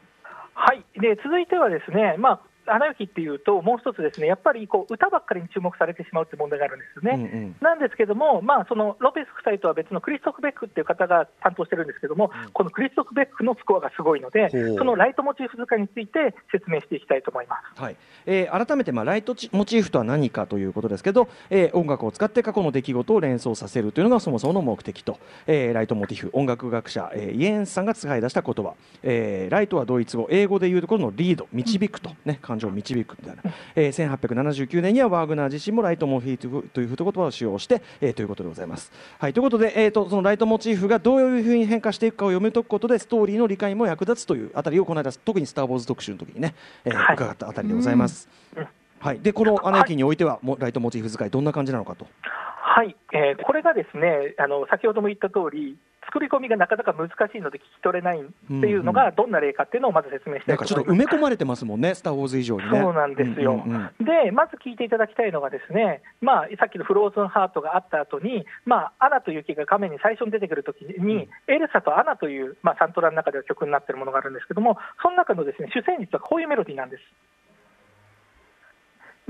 [0.61, 2.41] はい、で続いてはですね、まあ、
[2.73, 7.29] アナ雪っていうと、もう一つですね、やっぱりこう歌ばっかりに注目されてしまうって問題があるんですよね。
[7.31, 7.55] うんうん。
[7.61, 12.51] なんですけども、まあ、そのロペス夫妻とは別のクリストフ・ベックっていう方が担当してるんですけども、うん。
[12.51, 17.81] このクリストフ・ベックのスコアがすごいので、そのライトモチーフ使いについて説明していきたいと思います。
[17.81, 17.95] はい。
[18.25, 33.43] えー改めて、まあ、ライトチモチーフとは何かということですけど、えー音楽を使って過去の出来事を連想させるというのがそもそもの目的と、えーライトモチーフ音楽学者、えーイエンスさんが使い出した言葉、えーライトはドイツ語英語でいうところのリード導くと、ね、感情を導くみたいな、
[33.75, 38.91] えー1879年にはワーグナー自身もライトモチーフという言葉を使用して、えーということでございます。
[39.17, 46.53] はい、ということで、えー、とそのライトモチーフがどういうふうに変化していくかを読み解くことでストーリーの理解も役立つというあたりをこの間特に「スター・ウォーズ」特集の時にね、
[46.85, 48.29] えーはい伺ったあたりでございます。
[48.55, 48.67] うん
[48.99, 52.05] はい、でこのアナ雪においては、もうライトモチーフ使いどんな感じなのかと。
[52.21, 55.77] はい、えーこれがですねあの先ほども言った通り、
[56.09, 61.07] 作り込みがなかなか難しいので聞き取れないっていうのがどんな例かっていうのをまず説明したないんかちょっとと思います。
[61.07, 62.79] 埋め込まれてますもんね、スター・ウォーズ以上にね。
[62.79, 77.03] そうなんですよ、うんうんうんでまず聞いていただきたいのが、ですね、まあ、さっきのフローズンハートがあった後に、まあ、アナと雪が画面に最初に出てくるときに、エルサとアナという、まあ、サントラの中では曲になっているものがあるんですけども、その中のですね主旋律はこういうメロディーなんです。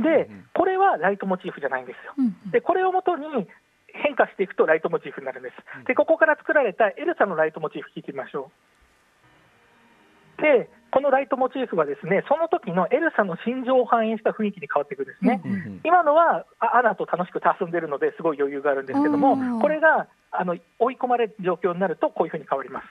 [0.01, 2.13] で、これはライトモチーフじゃないんですよ。
[2.17, 3.47] うんでこれをもとに
[3.93, 5.87] 変化していくとライトモチーフになるんです。
[5.87, 8.51] でここから作られたエルサのライトモチーフ聞いてみましょ
[10.37, 10.41] う。
[10.41, 15.41] でこのライトモチーフはですねその時のエルサの心情を反映した雰囲気に変わっていくんですね。
[15.43, 22.85] うんうん今のはあアナと楽しく遊んでるのですごい余裕があるんですけどうもん、これがあの追い込まれる状況になるとこういうふうに変わります。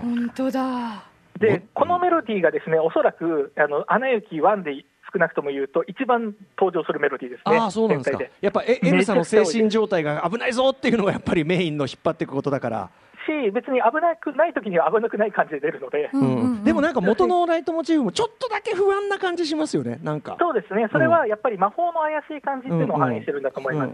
[0.00, 1.04] 本当だ
[1.38, 7.58] でこのメロディーがですねおそらくあのアナ雪1で少なくとも言うと一番登場するメロディーですね。
[7.58, 8.18] ああそうなんですか。
[8.40, 12.90] やっぱエエルサの精神状態が危ないぞっていうのがやっぱりメインの引っ張っていくことだから、
[13.26, 16.10] し別に危なくない時には危なくない感じで出るので。
[16.12, 16.40] うんうん。
[16.40, 20.36] うんでもなんか元のライトモチーフもちょっとだけ不安な感じしますよねなんか。
[20.38, 23.92] そうですね、それはやっぱり魔法の怪しい感じっていうのを反映してるんだと思います。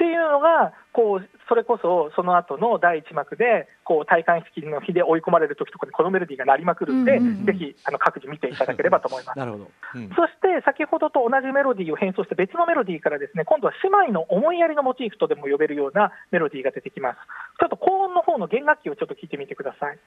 [0.00, 9.38] っていうのがこう、それこそその後の第1幕で、こう体感式の日で追い込まれる時とかにこのメロディーが鳴りまくるんで、うんうんうんぜひあの各自見ていただければと思います。
[9.38, 17.16] なるほど、うんそして先ほどと同じメロディーを変装して別のメロディーからですね今度は姉妹の思いやりのモチーフとでも呼べるようなメロディーが出てきます。
[17.60, 19.98] ちょっと高音の方の弦楽器をちょっと聞いてみてください。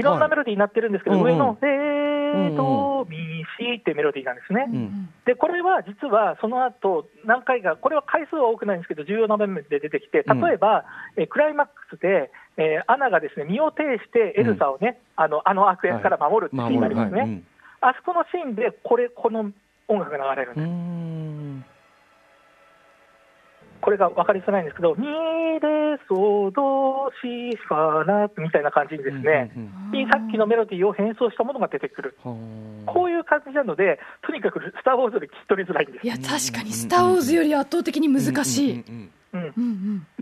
[0.00, 1.26] いろんなメロディーになってるんですけど、うんうん。
[1.28, 3.16] 上の「レドミ
[3.58, 4.66] シ」っていうメロディーなんですね。
[4.66, 5.08] うん。
[5.24, 10.84] でこれは実はその後何回か、これは回数は多くないんですけど、重要な場面で出てきて、例えば、
[11.16, 17.30] えークライマックスで、えーアナがですね身を挺してエルサをね、あのあの悪役から守るっていうシーンがありますね、はい。
[17.30, 17.46] うん。
[17.82, 19.50] あそこのシーンでこれ、この
[19.88, 21.29] 音楽が流れるんうです、ん
[23.80, 29.50] これが分かりづらいんですけど、ミレソドシファラみたいな感じにですね、
[30.10, 32.32] さっきのメロディーを変装したものが出てくる、は
[32.86, 36.06] あこういう感じなので、とにかくスター・ウォーズより聞き取りづらいんです。
[36.06, 36.08] い。
[36.08, 38.84] や確かに「スター・ウォーズ」より圧倒的に難しい、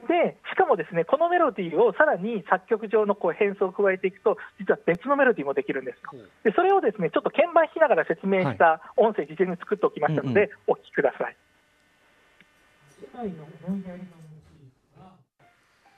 [0.08, 5.96] でしかもですねこのメロディーをさらに作曲上のこう変装を加えていくと、実は別のメロディーもできるんです。
[6.16, 6.22] よ。
[6.44, 10.74] でそれをですねちょっと鍵盤弾きながら説明した音声、事前に作っておきましたので、うん。
[10.74, 11.36] お聞きください。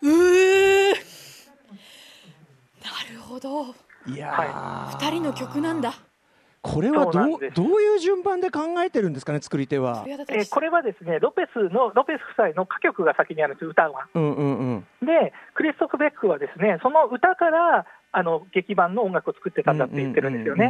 [0.03, 0.93] うー。
[2.83, 3.75] なるほど。
[4.07, 4.99] いやー。
[4.99, 5.95] 二人の曲なんだ。
[6.63, 10.05] これはどうどういう順番で考えてるんですかね作り手は。
[10.07, 14.09] えーこれはですねロペスのロペス夫妻の歌曲が先にあるんです、歌は。
[14.15, 14.81] うんうんうん。
[15.07, 20.67] で、クリストフ・ベックはですねその歌からあの劇版の音楽を作ってたんだって言ってるんですよね。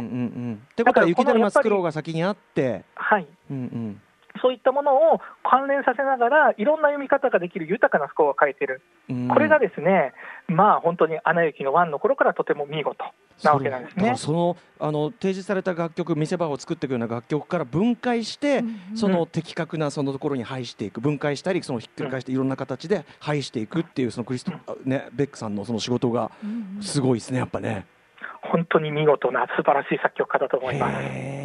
[0.71, 2.83] ってことは雪だるま作ろうが先にあって。
[2.95, 3.27] はい。
[3.49, 4.01] うんうん
[4.41, 9.27] そういったものを関連させながら、いろんな読み方ができる豊かなスコアを書いてる、うん。
[9.27, 10.13] これがですね、
[10.47, 13.03] まあ本当にアナ雪のワンの頃からとても見事
[13.43, 14.15] なわけなんですね。
[14.17, 18.97] そのあの提示された楽曲見せ場を作っていくような楽曲から分解して、うんうん。
[18.97, 24.51] その的確なそのところに配していく分解したりそのひっくり返していろんな形で配していくっていうそのクリスト、
[24.85, 26.31] ね、ベックさんのその仕事が
[26.81, 27.85] すごいですねやっぱね。
[28.43, 31.40] 本当に見事な素晴らしい作曲家だと思います。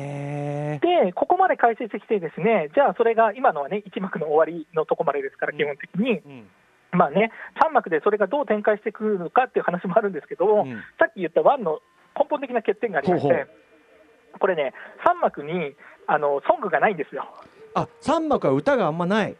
[0.86, 6.46] へで、ここまで解説して、ですねじゃあ、それが今のはね、1幕の終わりのとこまでですから、基本的に、ーうん。
[6.92, 10.76] まあね、3幕でそれがどう展開してくるのかっていう話もあるんですけども、うん。
[10.98, 11.80] さっき言った1の
[12.16, 13.36] 根本的な欠点がありまして、ほう
[14.32, 14.72] ほこれね、
[15.04, 15.74] 3幕に
[16.06, 17.26] あのソングがないんですよ。
[17.74, 19.36] あ三幕は歌があんまない。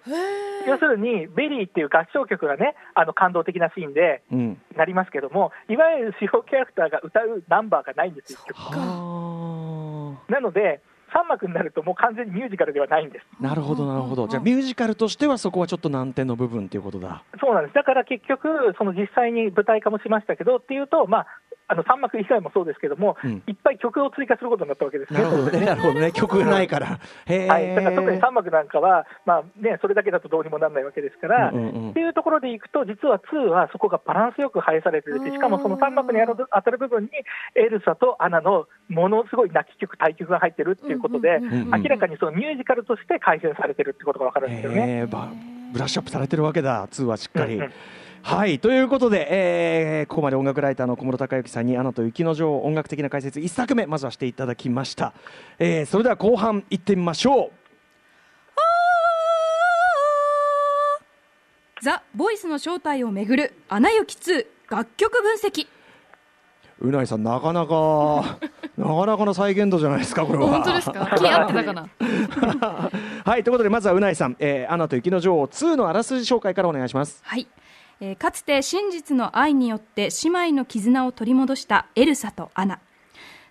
[0.67, 8.39] 要するに、 Vuelieっていう合唱曲がね、あの感動的なシーンでうん、なりますけども、いわゆる主要キャラクターが歌うナンバーがないんですよ、
[10.29, 10.81] なので、
[11.15, 13.27] 3幕になるともう完全にミュージカルではないんです。
[13.41, 17.23] あなるほどなるほどじゃあミュージカルとしてはそこはちょっと難点の部分っていうことだ。
[17.41, 17.75] そうなんです。
[17.75, 21.27] だから結局、その実際に舞台化もしましたけどっていうと、まあ、
[21.69, 23.43] あの3幕以外もそうですけども、うん。
[23.47, 25.21] いっぱい曲を追加することになったわけですね。
[25.21, 25.61] なるほどね。
[25.67, 26.13] なるほどね。
[26.13, 26.87] 曲がないから。
[26.87, 31.91] はい、だから特に3幕なんかは、まあね、それだけだとどうにもならないわけですから、うんうんうん。
[31.91, 37.11] っていうところでいくと、実は2はそこがバランスよく配されてて、しかもその3幕に当たる部分に、
[37.55, 44.99] エルサとアナのものすごい泣き曲、対曲が入ってるっていうことで、うんうんうん明らかにそのミュージカルとして改善されてるってことが分かるんですよね。
[45.01, 45.29] へえば
[45.73, 47.57] ブラッシュアップされてるわけだ2はしっかり。
[47.57, 47.73] うんうん
[48.29, 48.59] はい。
[48.59, 55.13] ということで、えーここまで音楽ライターの小室孝之さんに「アナと雪の女王」音楽的な解説1作目まずはしていただきました、
[55.61, 57.53] えーそれでは後半いってみましょ
[61.83, 65.69] ザ・ボイスの正体をめぐる「アナ雪2」楽曲分析。
[66.81, 68.39] ううないさんなかなか
[68.77, 70.47] なかなかの再現度じゃないですかこれは。
[70.49, 71.15] 本当ですか？
[71.17, 71.89] 気合ってたかな？
[73.25, 77.21] はいということでまずはうないさん「えーアナと雪の女王2」のあらすじ紹介からお願いします。
[77.25, 77.47] はい、
[78.01, 82.81] えーかつて真実の愛によって姉妹の絆を取り戻したエルサとアナ。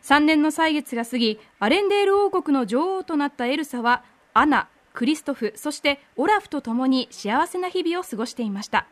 [0.04, 4.04] 3年の歳月が過ぎアレンデール王国の女王となったエルサは
[4.36, 8.86] アナクリストフそしてオラフと共に幸せな日々を過ごしていました。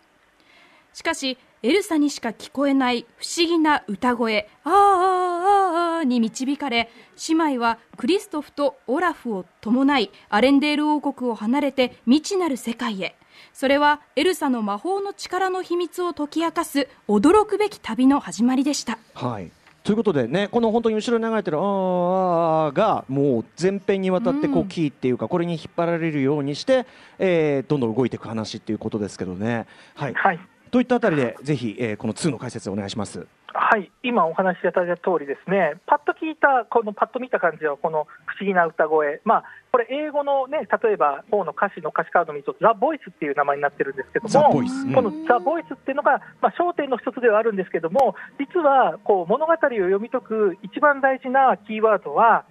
[0.93, 6.89] しかしエルサにしか聞こえない不思議な歌声「あーあーあーあー」に導かれ
[7.29, 13.15] 姉妹はクリストフとオラフを伴いアレンデール王国を離れて未知なる世界へ。
[13.51, 18.97] それはエルサの魔法の力の秘密を解き明かす驚くべき旅の始まりでした。
[19.13, 19.51] はい。
[19.83, 26.85] ということでねこの本当に後ろに流れてる「あーあーあー」がもう全編にわたってこううんキーっていうかこれに引っ張られるようにして、
[27.19, 29.65] えーどんどん動いていく話っていうことですけどね。
[29.95, 30.39] はい、はい
[30.73, 33.27] といったあたりでぜひ、えーこの2の解説をお願いします。
[33.53, 44.93] はい、今お話しいただいた通りですね、パッと聞いた、このパッと見た感じは、この不思議な歌声、まあ、これ、英語のね、例えば、方の歌詞の歌詞カードにと、ザ・ボイスっていう名前になってるんですけども、うん。
[44.93, 52.45] このザ・ボイスっていうのが、まあ、焦点の一つではあるんですけども、実はこう物語を読み解く一番大事なキーワードは、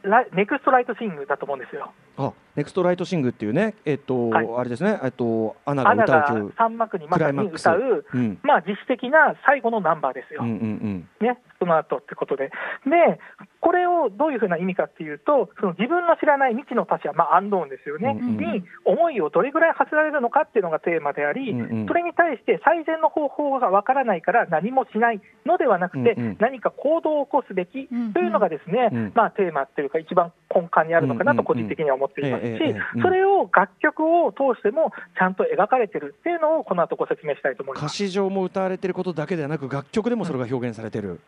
[0.00, 1.92] the next right thing だと思うんですよ。
[2.16, 4.48] あ next right thing っていうね、えっとはい。
[4.56, 8.38] あれですね、えっとアナが歌う曲、3幕にまさに歌う、うん。
[8.42, 10.40] まあ、実質的な最後のナンバーですよ。
[10.42, 11.08] うんうんうん。
[11.20, 12.50] ね、その後ってことで、
[12.86, 13.20] で、
[13.60, 21.86] これをどういうふうな意味かっていうと、その自分の知らない未知の他者、まあ、アンノーンですよね、うんうんに思いをどれぐらい馳せられるのかっていうのがテーマであり、うんうん。
[21.86, 26.36] それに対して最善の方法がわからないから何もしないのではなくて、うんうん。
[26.38, 37.96] 何か行動を起こすべきうんうんというのがですね、うんまあ、テーマっていうか、一番根幹にあるのかなと個人的には思っていますしそれを楽曲を通してもちゃんと描かれてるっていうのを、この後ご説明したいと思い歌ます。
[37.96, 41.20] 詞上も歌われてることだけではなく楽曲でもそれが表現されてる。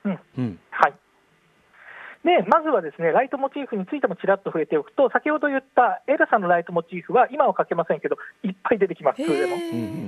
[0.70, 0.94] はい。
[2.24, 9.46] で、まずはですね、ライトモチーフについてもちらっと触れておくと、先ほど言ったエルサのライトモチーフは、今は書けませんけど、いっぱい出てきます、2で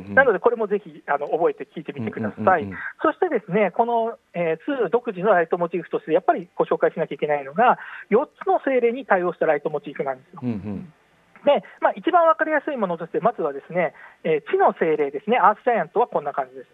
[0.08, 0.14] も。
[0.14, 2.62] なので、これもぜひあの覚えて聞いてみてください。
[2.62, 7.78] うんうんうんそしてですね、この、えー2独自のライトモチーフとして、やっぱりご紹介しなきゃいけないのが、
[8.10, 10.40] 4つの精霊に対応したライトモチーフなんですよ。
[10.42, 10.92] うんうん
[11.44, 13.94] で、まあ、一番わかりやすいものとして、まずはですね、
[14.24, 16.68] えー地の精霊ですね、アースジャイアントはこんな感じです。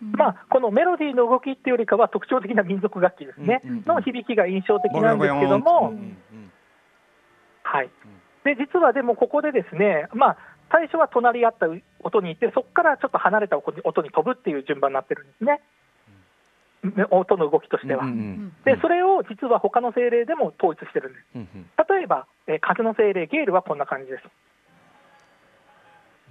[0.00, 0.16] はい。
[0.16, 5.94] まあ、このメロディーの動きっていうよりかは特徴的な民族楽器ですね、の響きが印象的なんですけどうも、
[7.62, 7.90] はい、
[8.44, 10.36] で実はでもここでですね、まあ、
[10.72, 11.66] 最初は隣り合った
[12.02, 15.60] 音に行って、そこからちょっと離れた音に飛ぶっていう順番になってるんですね、
[17.10, 18.04] 音の動きとしては。
[18.64, 21.84] でそれを実は他の精霊でも統一してるんです。
[21.92, 24.24] 例えば、えー風の精霊、ゲールはこんな感じです。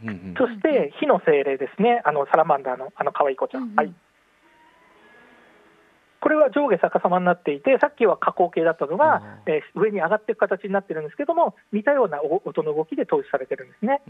[0.03, 3.63] うんうんそして火の精霊ですね、あのサラマンダーのあの可愛い子ちゃん。
[3.63, 3.93] うんうんはい
[6.21, 14.01] これは上下逆さまになっていて、さっきは下降形だったのがあ、えー上に上がっていく形になってるんですけども、似たようなお音の動きで統一されてるんですね。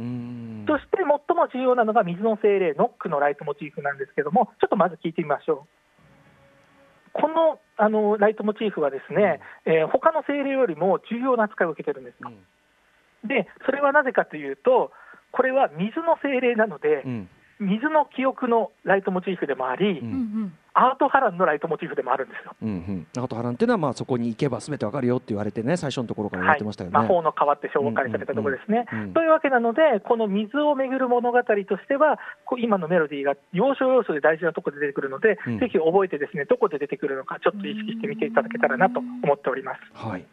[0.68, 1.20] そして最も
[1.54, 5.68] 重要なのが水の精霊、ノックのライトモチーフなんですけども、ちょっとまず聞いてみましょう。
[7.14, 12.32] このあのライトモチーフはですね、えー他の精霊よりも重要な扱いを受けてるんですよ。
[13.24, 14.92] で、それはなぜかというと、
[15.32, 22.56] これは水の精霊なのでう、ん水の記憶のライトモチーフでもあり、うんアート波乱のライトモチーフでもあるんですよ。
[22.62, 26.94] うんうん、あと波乱っていうのはまあそこに行けばすべてわかるよって言われてね最初のところから言わはいれてましたよね。
[26.94, 28.86] 魔法の川って紹介されたところですね。
[29.14, 32.18] というわけなので、この水をめぐる物語としては、
[32.60, 39.82] 今のメロディーが要所要所で大事なところで出てくるので、うんぜひ覚えて、ですねどこで出てくるのか、ちょっと意識してみていただけたらなと思っております。
[39.94, 40.26] はい、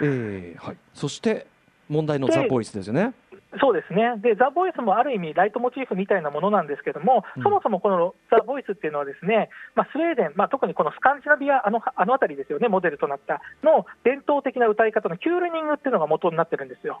[0.00, 1.46] えーはい、そして
[1.88, 3.12] 問題のでザ・ボイスですよね。
[3.60, 17.00] そうですねで、ザ・ボイスもある意味、ライトモチーフみたいなものなんですけども、うんそもそもこのザ・ボイスっていうのは、ですね、まあ、スウェーデン、まあ、特にこのスカンジナビア、あのあの辺りですよね、モデルとなったの伝統的な歌い方のキュールニングっていうのが元になってるんですよ。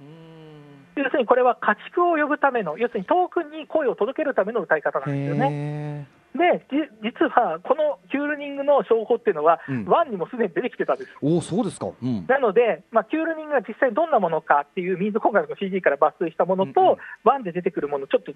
[0.96, 6.08] 要するにこれは家畜を呼ぶための、要するに遠くに声を届けるための歌い方なんですよね。
[6.44, 11.10] へで、じ実はこの kulning の証拠っていうのは、うん one にもすでに出てきてたんです。
[11.22, 11.86] ーおおそうですか。
[11.86, 12.26] うん。
[12.26, 18.32] なので、まあ、 kulning が実際どんなものかっていう民族音楽の CD から抜粋したものと、うんうん one で出てくるもの、ちょっと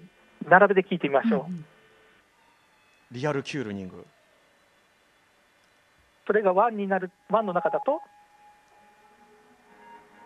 [0.47, 1.51] 並べて聞いてみましょう。
[1.51, 1.65] うん
[3.11, 4.07] リアル kulning。
[6.25, 8.01] それが one になる、 one の中だと、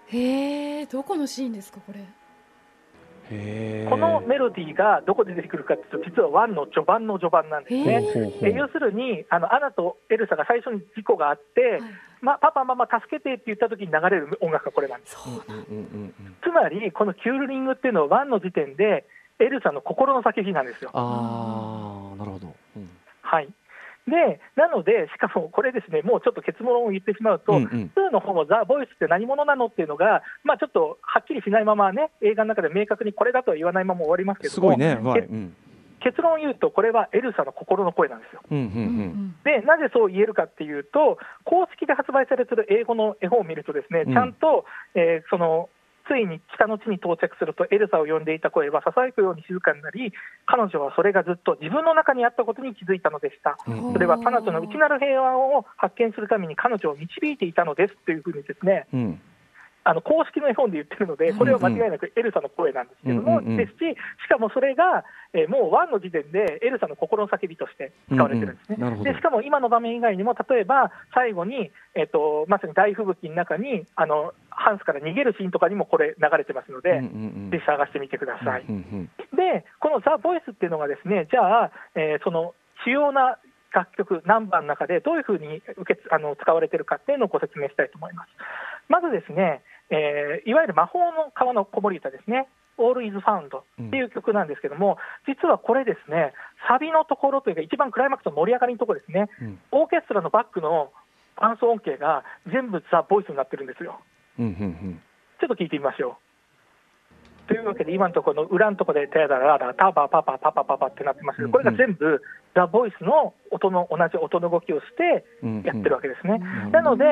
[0.08, 2.06] へえどこのシーンですかこれ
[3.90, 8.34] このメロディーがどこで出てくるかっていうと、実は one の序盤の序盤なんですへね。
[8.44, 11.82] え要するにあの、アナとエルサが最初に事故があって、はい
[12.22, 15.16] ま、パパ、ママ、助けてって言った時に流れる音楽がこれなんです。
[16.44, 19.06] つまり、この kulning っていうのは、 one の時点で、
[19.40, 20.90] エルサの心の叫びなんですよ。
[20.94, 22.56] ああなるほど。
[22.76, 22.90] うん
[23.22, 23.50] はい、
[24.08, 34.96] でなので、しかもこれですね、もうちょっと結論を言ってしまうと、うんうん2の方も the voice って何者なのっていうのが、まあ、ちょっとはっきりしないままね、映画の中で明確にこれだとは言わないまま終わりますけども、すごいね。
[34.96, 35.22] はい。
[35.22, 35.56] けうん
[36.00, 38.42] 結論を言うと、これはエルサの心の声なんですよ。
[38.50, 38.78] うんうんううん
[39.34, 39.36] ん。
[39.44, 45.70] で、なぜそう言えるかっていうと、公式で発売されている英語の絵本を見ると、ですね、うんちゃんと、えーその
[46.08, 50.14] ついに北の地に到着すると、エルサを呼んでいた声はささやくように静かになり、
[50.46, 53.58] 彼女はそれがずっと自分の中にあったことに気づいたのでした。
[53.68, 59.22] うんそれは彼女の内なる平和を発見するために彼女を導いていたのですというふうにですね、うん
[59.88, 63.58] あの公式の絵本で言ってるので、これは間違いなくエルサの声なんですけども、うんうんうん。
[63.58, 68.78] ですし、しかもそれが、えーもう1の時点でエルサの心の叫びとして使われてるんですね。
[68.80, 69.04] うんうん。
[69.04, 77.52] でしかも今の場面以外にも、例えば最後に、えっとまさに大吹雪の中にあのハンスから逃げるシーンとかにもこれ流れてますので、うんうんうん。
[77.52, 78.66] ぜひ探してみてください。
[78.68, 83.38] うんうんで、このザ・ボイスっていうのがですね、じゃあ、えーその主要な
[83.74, 88.30] 楽曲、ナンバーの中でどういうふうに受けあの使われてるかっていうのをご説明したいと思います。
[88.90, 92.48] まずですね、えーいわゆる魔法の川の子守歌ですね。
[92.80, 96.34] All is Found っていう曲なんですけども、実はこれですね、
[96.68, 100.92] サビのところというか、一番クライマックスの盛り上がりのところですね、うんオーケストラのバックの
[101.36, 104.00] 伴奏音形が全部ザ・ボイスになってるんですよ。
[104.40, 105.02] うんうん
[105.40, 106.18] ちょっと聞いてみましょ
[107.46, 107.48] う。
[107.48, 112.22] というわけで、今のところの裏のところで、タダララ、タバパパパパパパってなってますけど、これが全部、
[112.54, 116.42] ザ・ボイスの音の同じ音の動きをしてうんやってるわけですね。
[116.66, 117.06] うんなので、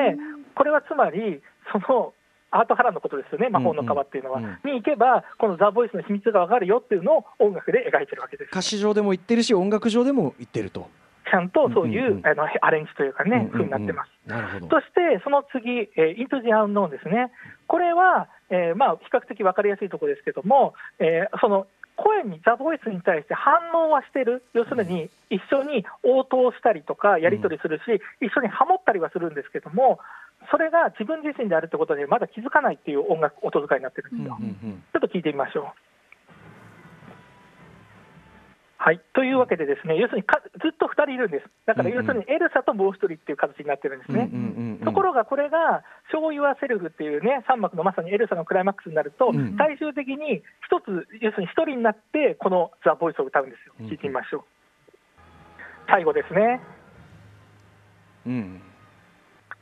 [0.54, 1.40] これはつまり、
[1.72, 2.12] その
[2.50, 4.38] アート波乱のことですよね、魔法の川っていうのは。
[4.38, 8.48] うんうんに行けば、このザ・ボイスの秘密がわかるよっていうのを音楽で描いてるわけです。
[8.48, 10.88] 歌詞上でも言ってるし音楽上でも言ってると。
[11.30, 14.10] ちゃんとそういう,、うんうんうんあのアレンジというかね、うんうんうん風になってます。
[14.26, 14.80] なるほど。
[14.80, 17.32] そして、その次、えー、Into the Unknown ですね。
[17.66, 21.66] これは、えーまあ、比較的分かりやすいところですけども、えーその
[21.98, 27.82] 声に、ザ・ボイスに対して反応はしてる、要するに一緒に応答したりとか、やり取りするし、
[28.20, 29.98] 一緒にハモったりはするんですけども、
[30.50, 34.36] それが自分自身であるってことで、まだ気づかないっていう音楽、音遣いになってるんですよ。
[34.40, 35.64] うんうんちょっと聞いてみましょう。
[38.78, 44.30] はい、というわけで、ですね要するにかずっと2人いるんです、だから要するにエルサともう1人っていう形になってるんですね。
[44.32, 45.82] うんうんうんうんところがこれが、
[46.12, 53.74] ショー・ユア・セルフっていうね、3幕のまさにエルサのクライマックスになると、うん最終的に一つ、要するに一人になって、このザ・ボイスを歌うんですよ。
[53.80, 54.44] うん聞いてみましょう。
[55.88, 56.60] 最後ですね。
[58.26, 58.62] うん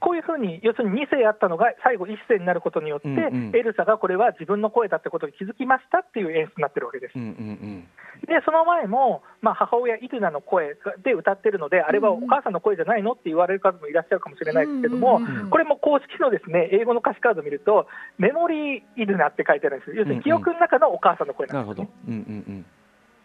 [0.05, 7.12] こういうふうに、要するに2世あったのが最後1世になることによって、うんうんエルサがこれは自分の声だってことに気づきましたっていう演出になってるわけです。
[7.16, 7.88] うんうん
[8.26, 17.86] で、その前も、まあ、母親、イドゥナの声で歌ってるので、あれはお母さんの声じゃないのって言われる方もいらっしゃるかもしれないですけども、これも公式のですね英語の歌詞カードを見ると、
[18.18, 21.90] メモリーイドゥナって書いてあるんですよ、要するに記憶の中のお母さんの声なんですよね、。
[22.07, 22.66] どうんうんうん。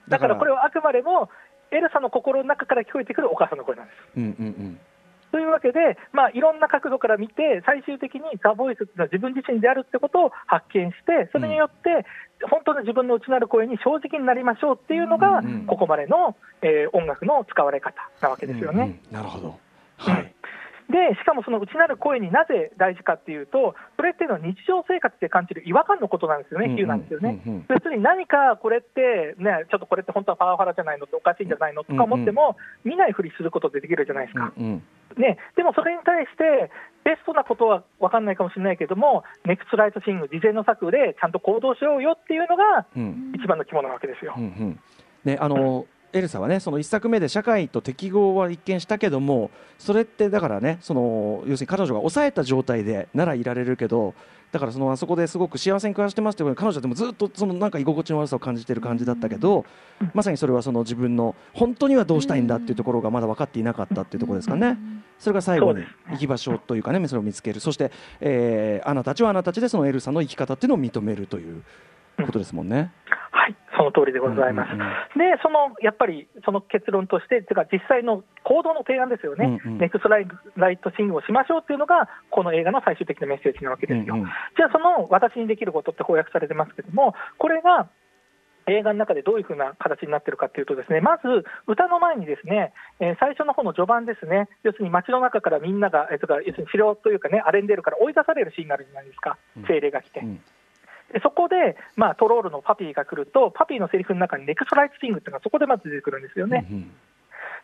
[0.09, 1.30] だからこれはあくまでも、
[1.71, 3.97] エルサの心の中から聞こえてくるお母さんの声なんです。
[4.17, 4.80] うんうんうん。
[5.32, 12.05] というわけで、まあ、いろんな角度から見て、最終的にザ・ボイスっていうのは自分自身であるってことを発見して、それによって、
[12.49, 18.84] 本当に自分の内なる声に正直になりましょうっていうのが、ここまでの、えー、音楽の使われ方なわけですよね。
[18.84, 19.59] うんうん、なるほど、
[19.97, 20.34] はい、
[20.89, 27.39] でしかもその内なる声になぜ大事かっていうと、それっていうのは日常生活で感じる違和感のことなんですよね、比喩なんですよね。
[27.69, 34.51] 別に何かこれって、ね、ちょっとこれって本当はパワハラじゃないのっておかしいんじゃないのとか思っても、見ないふりすることでできるじゃないですか。
[34.57, 36.71] ね、でもそれに対して、
[37.03, 42.87] ベストなことは分かんないかもしれないけども、 next right thing、次善の策でちゃんと行動しようよっていうのが、
[43.35, 44.33] 一番の肝なわけですよ。
[44.37, 44.79] うんうん
[45.25, 54.14] ねあのエルサはねその1作目で社会と適合は一見したけどもそれってだからねその要するに彼女が抑えた状態でならいられるけど
[54.51, 59.66] だからそのあそこですごく幸せに暮らしてますって彼女でもずっとそのなんか居心地の悪さを感じている感じだったけど
[60.14, 64.78] まさにそれはその自分の本当にはどうしたいんだっていうところがまだ分かっていなかったっていうところですかね。
[65.20, 67.60] それが最後に行き場所というかねそれを見つける。
[67.60, 67.91] そして、
[68.22, 71.62] えー、あなたたちはあなたたちでそのエルサの生き方っていうのを認めるという
[72.26, 72.91] ことですもんね。
[73.05, 73.18] はい
[73.80, 74.75] その通りでございます。
[74.75, 80.27] うんうんうん、で、そのやっぱりその結論として、てか実際の行動の提案ですよね、うんうん、ネクストライ
[80.57, 84.15] right thing をしましょうっていうのが、この映画の最終的なメッセージなわけですよ。
[84.15, 87.88] うんうん、じゃあ、その私にできることって翻訳されてますけども、これが
[88.67, 91.23] 映画の中でどういうふうな形になっているかというと、ですねまず
[91.67, 100.19] 歌の前にですね、えー、最初の方の序盤ですね、要するに街の中からみんなが、えー、とか要するに城というかね、アレンデルから追い出されるシーンがあるじゃないですか、精霊が来て。
[100.19, 100.36] うん。
[100.36, 100.41] で
[101.24, 106.68] そこで、まあ、トロールのパピーが来ると、パピーのセリフの中に next right thing っていうのがそこでまず出てくるんですよね。
[106.70, 106.91] うんうん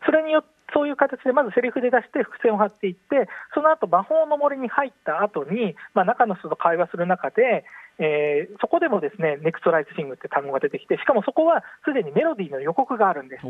[0.04, 7.64] それによってそういう形でまずセリフで出して伏線を張っていって、その後魔法の森に入った後に、まあ、中の人と会話する中で、
[7.98, 13.42] えー、そこでもですね next right thing って単語が出てきて、しかもそこはすでにメロディーの予告があるんです。
[13.42, 13.48] ちょ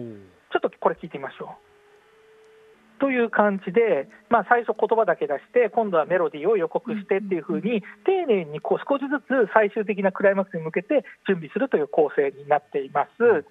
[0.59, 1.76] っとこれ聞いてみましょう。
[2.99, 13.45] という感じで、まあ、最初、言葉だけ出して、今度はメロディーを予告してっていうふうに、丁寧にこう少しずつ最終的なクライマックスに向けて準備するという構成になっています。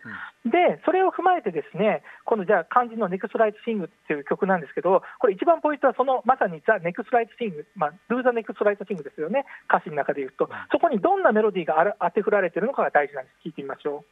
[0.50, 13.48] で、それを踏まえて、ですねこのじゃあ、肝心の next right thing っていう曲なんですけど、これ、一番ポイントは、そのまさに the next right thing、まあ、 do the next right thing ですよね、歌詞の中で言うと、そこにどんなメロディーが当て振られているのかが大事なんです。
[13.48, 14.04] 聞いてみましょ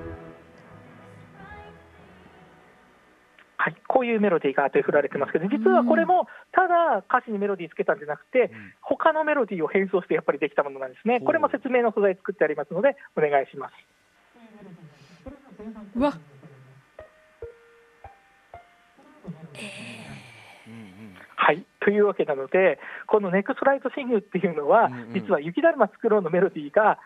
[0.00, 0.03] う。
[3.64, 8.50] はい、こういうメロディーが当て振られてますけど、実はこれもただ歌詞にメロディーつけたんじゃなくて、
[8.82, 13.72] 他のメロディーを変奏してやっぱりできたものなんですね、これも説明の素材作ってありますので、お願いします。
[15.96, 16.12] うわ。
[21.36, 21.64] はい。
[21.80, 26.98] というわけなので、この next right thing っていうのは、実は雪だるま作ろうのメロディーが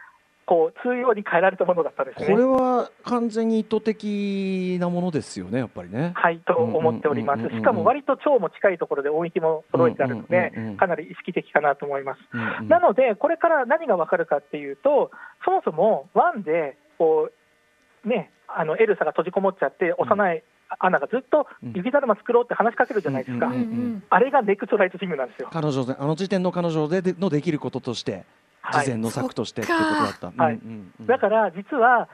[0.49, 2.27] こう短調に変えられたものだったんですね。
[2.27, 6.13] これは完全に意図的なものですよね、やっぱりね。
[6.17, 12.21] はいと思っております、しかも割と調も近いところで音域も揃えてあるので、かなり意識的かなと思います。
[12.33, 15.11] うんうん、なので、これから何が分かるかっていうと、
[15.45, 17.29] そもそも1でこ
[18.07, 20.43] う、ね、あのエルサが閉じこもっちゃって、幼い
[20.79, 23.53] アナがずっと雪だるま作ろうって話しかけるじゃないですか、
[24.09, 25.51] あれが next right thing なんですよ。
[25.53, 28.25] 彼女あの時点の彼女でのできることとして。
[28.73, 30.43] 次善の策としてってことだった。
[30.43, 30.61] はい、
[31.01, 32.09] だから実は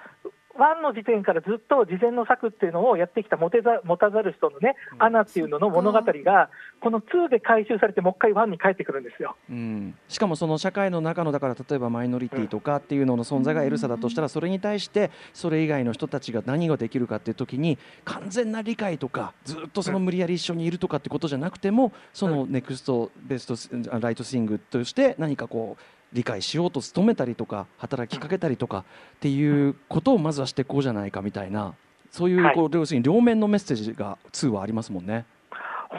[0.55, 6.51] 1の時点からずっと次善の策っていうのをやってきた持てざ持たざる人のね、アナっていうのの物語が、
[6.81, 25.83] この2で回収されて、もう一回1に帰ってくるんですよ、うん、しかもその社会の中の、だから例えばマイノリティとかっていうのの存在がエルサだとしたら、それに対して、それ以外の人たちが何ができるかっていう時に、完全な理解とか、ずっとその無理やり一緒にいるとかってことじゃなくても、その next best right thing として、何かこう、
[26.15, 31.75] 理解しようと努めたりとか働きかけたりとかっていうことをまずはしていこうじゃないかみたいな
[32.11, 35.27] そういうこう、要するに両面のメッセージが2はありますもんね。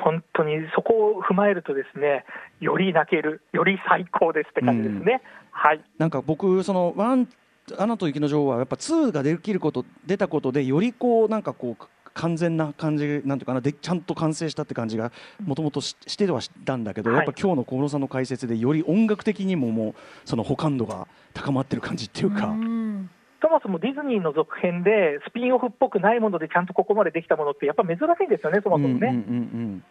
[0.03, 2.25] 本当にそこを踏まえるとですね
[2.59, 5.21] より泣けるより最高ですって感じですね。
[5.23, 7.27] うん、はいなんか僕そのワン
[7.77, 15.11] アナと雪の女王はやっぱ2ができること出たことでよりこうなんかこう完全な感じなんていうかなでちゃんと完成したって感じが
[15.43, 22.47] もともとしてはしたんだけど、はい、やっぱ今日の小室さんの解説でより音楽的にももうその保管度が高まってる感じっていうか。
[22.47, 22.55] う
[23.41, 28.99] そもそもディズニーの続編でスピンオフっぽくないものでちゃんとここまでできたものってやっぱ珍しいんですよね、そもそもね。
[29.01, 29.21] うんうんうんう
[29.75, 29.83] ん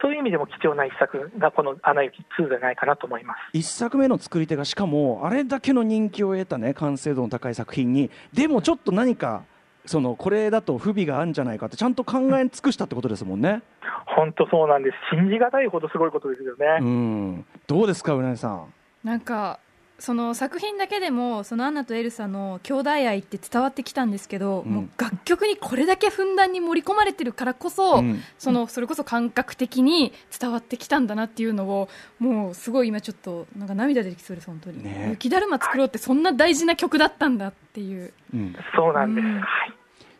[0.00, 9.44] そういう意味でも貴重な一作がこの「アナ雪2」じゃないかなと思います一作目の作り手がしかもあれだけの人気を得たね完成度の高い作品にでもちょっと何か
[9.86, 13.62] そのこれだと不備があるんじゃないかってちゃんと考え尽くしたってことですもんね。
[14.06, 14.96] 本当そうなんです。
[15.16, 16.78] 信じがたいほどすごいことですよね。
[16.80, 17.46] うん。
[17.66, 18.72] どうですか、うなぎさん。
[19.04, 19.58] なんか
[19.98, 24.70] その作品だけでもそのアンナとエルサの兄弟愛って伝わってきたんですけど、うん。
[24.70, 28.22] もう楽曲にこれだけふんだんに盛り込まれてるからこそ、うん。
[28.38, 31.88] そのそれこそ感覚的に伝わってきたんだなっていうのを
[32.18, 35.08] もうすごい今ちょっとなんか涙出てきそうです本当に、ね。
[35.10, 38.12] 雪だるま作ろうってそんな大事な曲だったんだっていう。
[38.34, 38.54] うん。
[38.74, 39.34] そうなんです、うん。
[39.40, 39.72] はい。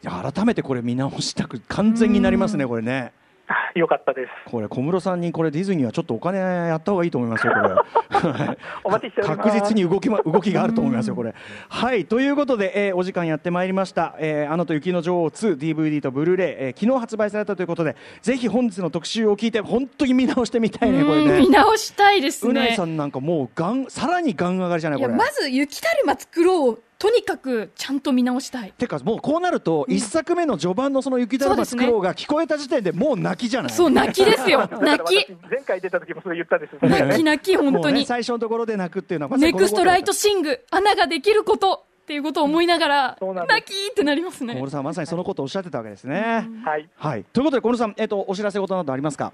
[0.02, 3.12] いや改めてこれ見直したく完全になりますね、これね。
[3.48, 4.30] あ よかったです。
[4.50, 7.68] これ小室さんにこれディズニーはちょっとお金やった方がいいと思いますよ、これ。
[7.68, 11.34] は いお待ちしております確実に動き,、ま、動きがあると思いますよ、これ。
[11.68, 21.50] はいということで、えーお時間やってまいりました「えーアナと雪の女王 2DVD とブルーレイ、えー昨日発売されたということでぜひ本日の特集を聞いて本当に見直してみたいね、これねうん見。
[21.50, 25.08] 直したいですうないねさんなんかもうガンさらにガン上がりじゃないこれ。
[25.08, 28.72] いやまず雪だるま作ろうとにかくちゃんと見直したい。
[28.72, 33.70] てかもうこうなると一作目の序盤のその雪だるま作ろうが聞こえた時点でもう泣きじゃない？
[33.72, 34.66] そう泣きですよ。
[34.80, 35.16] 泣き。
[35.18, 38.06] 私前回出た時もそれ言ったんです泣き泣き本当に。
[38.06, 43.18] 最初のところで泣くっていうのは Next Right Thing アナができることっていうことを思いながら
[43.48, 44.54] 泣きってなりますね。
[44.54, 46.48] 小室さんまさにそのことをおっしゃってたわけですね。
[46.64, 46.88] はい。
[46.96, 49.32] はい、ということで小室さん、えっとお知らせ事などありますか？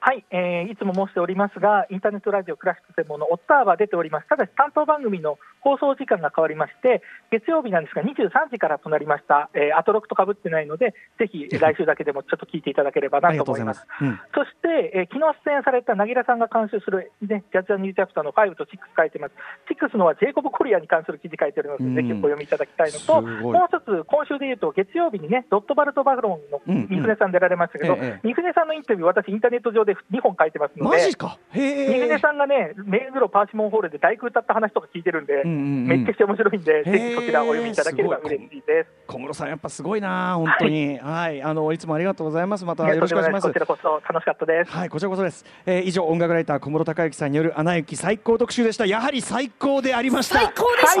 [0.00, 4.28] はい、えーいつも申しておりますが、インターネットラジオクラシック専門のオッターは出ております。
[4.28, 9.50] ただし担当番組の放送時間が変わりまして、月曜日なんですが23時からとなりました。
[9.54, 14.32] えーアトロクと被ってないので、ぜひ来週だけでもちょっと聞いていただければあなとうございまと思いますす。。
[14.34, 19.34] うん、そして、えー昨日出演されたなぎらさんが監修する、ね、ジャズ・ニューチャプターの5と6書いてます。
[19.72, 31.38] 6のはジェイコブ・コリアに関する記事書いてるので、うんぜひお読みいただきたいのと、もう一つ、今週でいうと、月曜日にね、ドットバルト・バロンの三船さん出られましたけど、ええ三船さんのインタビュー、私、インターネット上で2本書いてますので、マジか？
[31.50, 31.86] へえ。
[31.88, 38.90] 三船さんがね、目黒パーシモンホールで大工歌った話とか聞いてるんで、うんうんうんめっちゃして面白いんで、ぜひそちらお読みいただければ嬉しいです。
[39.06, 40.98] 小室さんやっぱすごいな本当に。
[40.98, 42.64] はい、あのいつもありがとうございます。
[42.64, 43.58] またよろしくお願いしますこち。
[43.58, 44.70] らこそ楽しかったです。
[44.70, 45.44] はい、こちらこそです。
[45.66, 48.84] えー以上音楽ライター小室孝之さんによるアナ雪最高特集でした。
[48.84, 50.36] やはり最高でありました。
[50.36, 51.00] 最高でした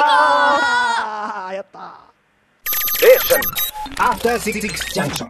[0.00, 2.00] 高やった。
[3.98, 4.60] After Six
[4.94, 5.28] Junction.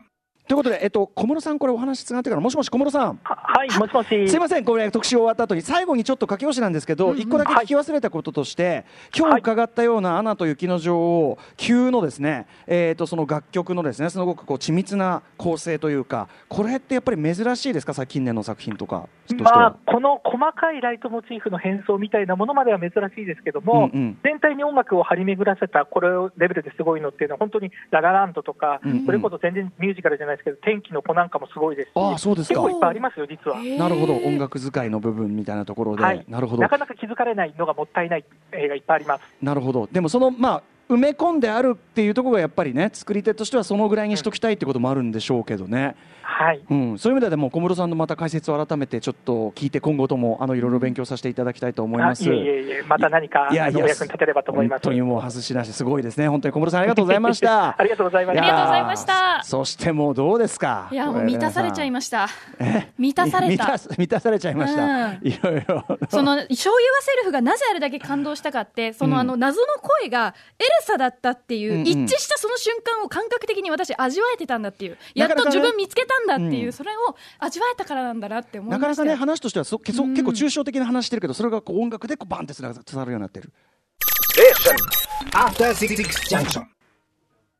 [0.49, 3.20] ということで、えっと、小室さん、これお話つながってから、もしもし小室さん。
[3.59, 4.28] ははい、もしもし。
[4.28, 8.84] すいません、これ特集終わった後に、最後にちょっと書き押しなんですけど、一個だけ聞き忘れたこととして。
[9.16, 16.28] 今日伺ったようなアナと雪の女王級のですね、えっと、その楽曲のですね、すごくこう緻密な構成というか。
[16.48, 19.09] これってやっぱり珍しいですか、最近年の作品とか。
[19.40, 33.59] まはあ、この細かいライトモチーフの変装みたいなものまでは珍しいですけども、うんうん全体に音楽を張り巡らせたこれレベルですごいのっていうのは、本当にララランドとか、うんうんそれこそ全然ミュージカルじゃないですけど、天気の子なんかもすごいですし、ああそうですか結構いっぱいありますよ、実は。
[33.59, 36.68] なるほど、音楽使いの部分みたいなところで、はい、なるほどな。
[36.68, 39.22] かなか気づかれないのがもったいない映画いっぱいあります。
[39.42, 39.88] なるほど。
[39.90, 40.62] でも、その、まあ。
[40.88, 45.96] 埋め込んであるっていうところがやっぱりね作り手としてはそのぐらいにしときたいってこともあるんでしょうけどね、
[46.31, 52.31] はい、うん、そういう意味ではでも小室さんのまた解説を改めてちょっと聞いて今後ともあのいろいろ勉強させていただきたいと思います。
[52.31, 54.83] あいえいえいえ、また何かいやいやあのお役に立てればと思います。
[54.85, 57.81] 本当にもう外しなしすごいですね本当に小室さんありがとうございました。
[57.81, 58.43] ありがとうございました。
[58.43, 60.89] ありがとうございましたそしてもうどうですか？
[60.93, 62.29] いやもう満たされちゃいました。
[62.61, 63.64] え満たされた。
[63.72, 65.26] 満た満たされちゃいました、うん。
[65.26, 65.85] いろいろ。
[66.11, 74.99] その醤油はセルフがなぜあれだけ感動したかってそのあの謎の声がエルサだったっていう、うんうん一致したその瞬間を感覚的に私味わえてたんだっていう。
[75.14, 76.73] やっと自分見つけたんだっていう、うん。
[76.73, 83.53] それを味わえたからなんだなって思いなかなかね話としてはそけそ結構抽象的な話してるけどそれがこう音楽でこうバンってつながるようになってる.